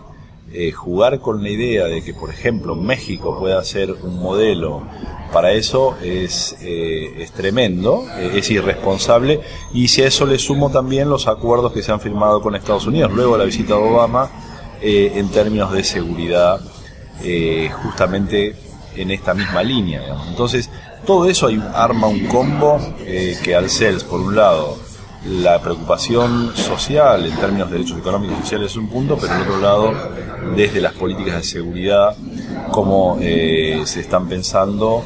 eh, 0.52 0.72
jugar 0.72 1.20
con 1.20 1.42
la 1.42 1.48
idea 1.48 1.84
de 1.84 2.02
que, 2.02 2.12
por 2.12 2.30
ejemplo, 2.30 2.74
México 2.74 3.38
pueda 3.38 3.62
ser 3.62 3.92
un 3.92 4.18
modelo 4.18 4.82
para 5.32 5.52
eso 5.52 5.96
es, 6.02 6.56
eh, 6.60 7.28
tremendo, 7.34 8.04
eh, 8.16 8.32
es 8.36 8.50
irresponsable 8.50 9.40
y 9.72 9.88
si 9.88 10.02
a 10.02 10.08
eso 10.08 10.26
le 10.26 10.38
sumo 10.38 10.70
también 10.70 11.08
los 11.08 11.28
acuerdos 11.28 11.72
que 11.72 11.82
se 11.82 11.92
han 11.92 12.00
firmado 12.00 12.40
con 12.42 12.56
Estados 12.56 12.86
Unidos 12.86 13.12
luego 13.12 13.36
la 13.36 13.44
visita 13.44 13.74
de 13.74 13.80
Obama 13.80 14.28
eh, 14.82 15.12
en 15.14 15.28
términos 15.28 15.72
de 15.72 15.84
seguridad 15.84 16.60
justamente 17.82 18.56
en 18.96 19.10
esta 19.10 19.34
misma 19.34 19.62
línea. 19.62 20.02
Entonces 20.30 20.70
todo 21.04 21.28
eso 21.28 21.50
arma 21.74 22.06
un 22.06 22.26
combo 22.26 22.80
que 22.98 23.54
al 23.54 23.68
CELS 23.68 24.04
por 24.04 24.20
un 24.20 24.34
lado 24.34 24.78
la 25.26 25.60
preocupación 25.60 26.56
social 26.56 27.26
en 27.26 27.36
términos 27.36 27.68
de 27.68 27.76
derechos 27.76 27.98
económicos 27.98 28.38
y 28.38 28.40
sociales 28.40 28.70
es 28.70 28.76
un 28.78 28.88
punto, 28.88 29.18
pero 29.20 29.34
en 29.34 29.40
otro 29.42 29.60
lado, 29.60 29.92
desde 30.56 30.80
las 30.80 30.94
políticas 30.94 31.36
de 31.36 31.42
seguridad, 31.42 32.16
cómo 32.72 33.18
se 33.20 34.00
están 34.00 34.26
pensando 34.26 35.04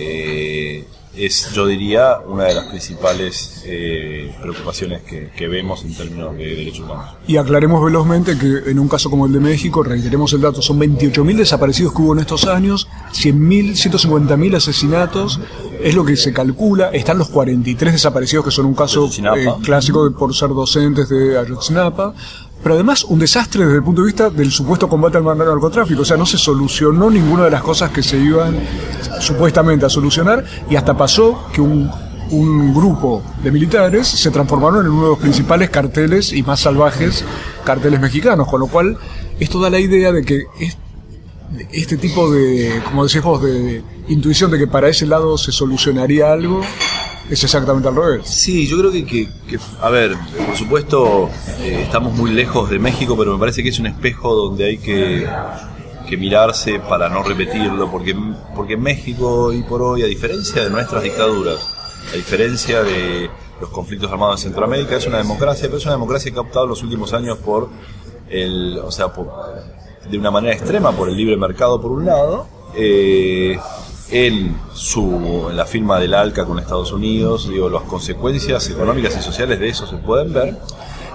eh, 0.00 0.84
es, 1.14 1.52
yo 1.52 1.66
diría, 1.66 2.18
una 2.26 2.44
de 2.44 2.54
las 2.54 2.66
principales 2.66 3.62
eh, 3.66 4.32
preocupaciones 4.40 5.02
que, 5.02 5.48
vemos 5.48 5.84
en 5.84 5.94
términos 5.94 6.36
de 6.36 6.54
derechos 6.54 6.80
humanos. 6.80 7.14
Y 7.26 7.36
aclaremos 7.36 7.84
velozmente 7.84 8.38
que 8.38 8.70
en 8.70 8.78
un 8.78 8.88
caso 8.88 9.10
como 9.10 9.26
el 9.26 9.32
de 9.32 9.40
México, 9.40 9.82
reiteremos 9.82 10.32
el 10.32 10.40
dato, 10.40 10.62
son 10.62 10.78
28.000 10.78 11.36
desaparecidos 11.36 11.92
que 11.92 12.02
hubo 12.02 12.12
en 12.12 12.20
estos 12.20 12.46
años, 12.46 12.86
100.000, 13.12 13.72
150.000 13.72 14.56
asesinatos, 14.56 15.40
es 15.82 15.94
lo 15.94 16.04
que 16.04 16.16
se 16.16 16.32
calcula, 16.32 16.90
están 16.90 17.18
los 17.18 17.30
43 17.30 17.94
desaparecidos 17.94 18.44
que 18.44 18.50
son 18.52 18.66
un 18.66 18.74
caso 18.74 19.10
eh, 19.10 19.46
clásico 19.64 20.12
por 20.12 20.34
ser 20.34 20.50
docentes 20.50 21.08
de 21.08 21.38
Ayotzinapa, 21.38 22.14
pero 22.62 22.74
además 22.74 23.04
un 23.04 23.18
desastre 23.18 23.64
desde 23.64 23.76
el 23.76 23.82
punto 23.82 24.02
de 24.02 24.06
vista 24.06 24.30
del 24.30 24.50
supuesto 24.50 24.88
combate 24.88 25.18
al 25.18 25.24
narcotráfico. 25.24 26.02
O 26.02 26.04
sea, 26.04 26.16
no 26.16 26.26
se 26.26 26.38
solucionó 26.38 27.10
ninguna 27.10 27.44
de 27.44 27.50
las 27.50 27.62
cosas 27.62 27.90
que 27.90 28.02
se 28.02 28.18
iban 28.18 28.58
supuestamente 29.20 29.86
a 29.86 29.88
solucionar 29.88 30.44
y 30.68 30.76
hasta 30.76 30.96
pasó 30.96 31.46
que 31.52 31.60
un, 31.60 31.90
un 32.30 32.74
grupo 32.74 33.22
de 33.42 33.50
militares 33.50 34.06
se 34.06 34.30
transformaron 34.30 34.86
en 34.86 34.92
uno 34.92 35.02
de 35.04 35.08
los 35.10 35.18
principales 35.18 35.70
carteles 35.70 36.32
y 36.32 36.42
más 36.42 36.60
salvajes 36.60 37.24
carteles 37.64 38.00
mexicanos, 38.00 38.48
con 38.48 38.60
lo 38.60 38.66
cual 38.66 38.98
esto 39.38 39.60
da 39.60 39.70
la 39.70 39.80
idea 39.80 40.12
de 40.12 40.24
que 40.24 40.44
este 41.72 41.96
tipo 41.96 42.30
de, 42.30 42.80
como 42.84 43.06
decís 43.06 43.22
vos, 43.22 43.42
de 43.42 43.82
intuición 44.08 44.50
de 44.50 44.58
que 44.58 44.66
para 44.66 44.88
ese 44.88 45.06
lado 45.06 45.36
se 45.36 45.50
solucionaría 45.50 46.32
algo, 46.32 46.60
es 47.30 47.44
exactamente 47.44 47.88
al 47.88 47.94
revés. 47.94 48.26
Sí, 48.26 48.66
yo 48.66 48.78
creo 48.78 48.90
que, 48.90 49.06
que, 49.06 49.28
a 49.80 49.88
ver, 49.88 50.16
por 50.46 50.56
supuesto 50.56 51.30
eh, 51.60 51.82
estamos 51.84 52.12
muy 52.14 52.32
lejos 52.32 52.68
de 52.68 52.78
México, 52.78 53.16
pero 53.16 53.32
me 53.32 53.38
parece 53.38 53.62
que 53.62 53.68
es 53.68 53.78
un 53.78 53.86
espejo 53.86 54.34
donde 54.34 54.64
hay 54.64 54.78
que, 54.78 55.28
que 56.08 56.16
mirarse 56.16 56.80
para 56.80 57.08
no 57.08 57.22
repetirlo, 57.22 57.88
porque, 57.88 58.16
porque 58.54 58.76
México 58.76 59.52
y 59.52 59.62
por 59.62 59.80
hoy, 59.80 60.02
a 60.02 60.06
diferencia 60.06 60.64
de 60.64 60.70
nuestras 60.70 61.04
dictaduras, 61.04 61.72
a 62.12 62.16
diferencia 62.16 62.82
de 62.82 63.30
los 63.60 63.70
conflictos 63.70 64.10
armados 64.10 64.40
en 64.40 64.50
Centroamérica, 64.50 64.96
es 64.96 65.06
una 65.06 65.18
democracia, 65.18 65.68
pero 65.68 65.78
es 65.78 65.84
una 65.84 65.94
democracia 65.94 66.32
que 66.32 66.38
ha 66.38 66.42
optado 66.42 66.64
en 66.64 66.70
los 66.70 66.82
últimos 66.82 67.12
años 67.12 67.38
por 67.38 67.68
el, 68.28 68.78
o 68.78 68.90
sea, 68.90 69.12
de 70.10 70.18
una 70.18 70.32
manera 70.32 70.54
extrema 70.54 70.90
por 70.90 71.08
el 71.08 71.16
libre 71.16 71.36
mercado 71.36 71.80
por 71.80 71.92
un 71.92 72.06
lado, 72.06 72.48
eh, 72.74 73.56
en, 74.10 74.56
su, 74.74 75.46
en 75.50 75.56
la 75.56 75.66
firma 75.66 75.98
del 75.98 76.14
ALCA 76.14 76.44
con 76.44 76.58
Estados 76.58 76.92
Unidos, 76.92 77.48
digo, 77.48 77.68
las 77.68 77.82
consecuencias 77.82 78.68
económicas 78.68 79.16
y 79.16 79.22
sociales 79.22 79.60
de 79.60 79.68
eso 79.68 79.86
se 79.86 79.96
pueden 79.96 80.32
ver. 80.32 80.56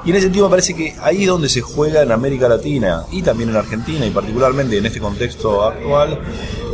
Y 0.05 0.12
en 0.12 0.17
ese 0.17 0.25
sentido 0.25 0.45
me 0.45 0.51
parece 0.51 0.75
que 0.75 0.95
ahí 1.01 1.23
es 1.23 1.27
donde 1.27 1.49
se 1.49 1.62
juega 1.62 2.03
en 2.03 2.12
América 2.12 2.47
Latina 2.47 3.05
y 3.12 3.23
también 3.23 3.49
en 3.49 3.55
Argentina 3.55 4.05
y 4.05 4.12
particularmente 4.12 4.77
en 4.77 4.86
este 4.86 4.99
contexto 4.99 5.63
actual 5.63 6.19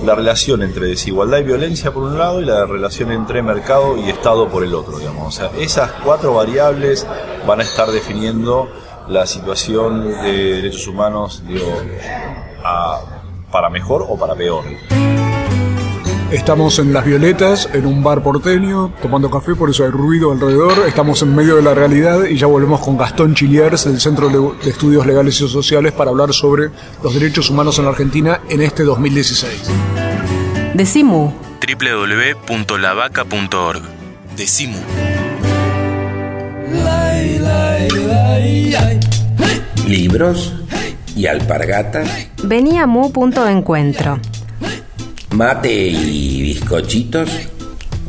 la 0.04 0.16
relación 0.16 0.62
entre 0.64 0.88
desigualdad 0.88 1.38
y 1.40 1.44
violencia 1.44 1.94
por 1.94 2.04
un 2.04 2.18
lado 2.18 2.42
y 2.42 2.46
la 2.46 2.66
relación 2.66 3.10
entre 3.10 3.42
mercado 3.42 3.98
y 3.98 4.10
Estado 4.10 4.50
por 4.50 4.66
el 4.66 4.76
otro, 4.76 5.00
digamos. 5.00 5.28
O 5.28 5.32
sea, 5.32 5.50
esas 5.58 5.92
cuatro 6.04 6.34
variables 6.34 7.08
van 7.48 7.62
a 7.62 7.64
estar 7.64 7.90
definiendo 7.90 8.68
la 9.08 9.26
situación 9.26 10.10
de 10.24 10.56
derechos 10.56 10.86
humanos, 10.88 11.42
digo, 11.48 11.72
para 13.50 13.70
mejor 13.70 14.06
o 14.10 14.18
para 14.18 14.36
peor. 14.36 14.66
Estamos 16.32 16.80
en 16.80 16.94
Las 16.94 17.06
Violetas, 17.06 17.70
en 17.74 17.86
un 17.86 18.02
bar 18.02 18.24
porteño, 18.24 18.94
tomando 19.02 19.30
café, 19.30 19.54
por 19.54 19.70
eso 19.70 19.84
hay 19.84 19.90
ruido 19.90 20.32
alrededor. 20.32 20.88
Estamos 20.88 21.22
en 21.24 21.36
medio 21.36 21.58
de 21.58 21.62
la 21.62 21.74
realidad 21.74 22.24
y 22.24 22.38
ya 22.38 22.48
volvemos 22.48 22.80
con 22.80 22.98
Gastón 22.98 23.36
Chiliers 23.36 23.84
del 23.84 24.00
Centro 24.00 24.30
de 24.30 24.70
Estudios 24.70 25.06
Legales 25.06 25.42
y 25.42 25.50
Sociales 25.50 25.92
para 25.92 26.10
hablar 26.10 26.32
sobre 26.34 26.70
los 27.04 27.14
derechos 27.14 27.50
humanos 27.50 27.78
en 27.80 27.84
la 27.84 27.92
Argentina 27.92 28.40
en 28.50 28.62
este 28.62 28.84
2016. 28.84 29.70
Decimu. 30.74 31.34
www.lavaca.org. 32.48 33.82
Decimu. 34.38 34.80
Libros 39.86 40.54
y 41.14 41.28
alpargatas. 41.28 42.30
Venía 42.42 42.88
mate 45.32 45.74
y 45.74 46.42
bizcochitos, 46.42 47.30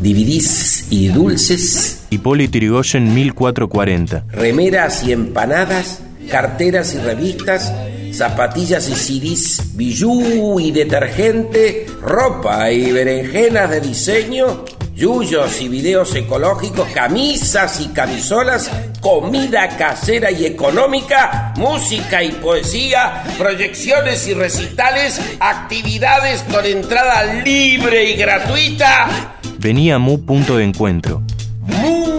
dividís 0.00 0.86
y 0.90 1.08
dulces. 1.08 2.04
Hipólito 2.10 2.58
Yrigoyen 2.58 3.14
1440. 3.14 4.24
Remeras 4.32 5.04
y 5.04 5.12
empanadas, 5.12 6.00
carteras 6.30 6.94
y 6.94 6.98
revistas, 6.98 7.72
zapatillas 8.12 8.88
y 8.88 8.94
CDs, 8.94 9.76
bijú 9.76 10.60
y 10.60 10.72
detergente, 10.72 11.86
ropa 12.00 12.70
y 12.70 12.92
berenjenas 12.92 13.70
de 13.70 13.80
diseño, 13.80 14.64
yuyos 14.94 15.60
y 15.60 15.68
videos 15.68 16.14
ecológicos, 16.14 16.88
camisas 16.90 17.80
y 17.80 17.88
camisolas, 17.88 18.70
comida 19.00 19.68
casera 19.76 20.30
y 20.30 20.46
económica, 20.46 21.52
música 21.56 22.22
y 22.22 22.32
poesía, 22.32 23.24
proyecciones 23.38 24.26
y 24.28 24.34
recitales, 24.34 25.20
actividades 25.40 26.42
con 26.44 26.64
entrada 26.64 27.42
libre 27.42 28.10
y 28.10 28.16
gratuita. 28.16 29.36
Venía 29.58 29.98
Mu 29.98 30.24
punto 30.24 30.56
de 30.56 30.64
encuentro. 30.64 31.22
¡Mu! 31.66 32.12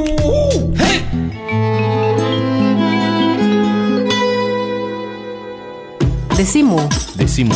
Decimu. 6.36 6.90
Decimu. 7.16 7.56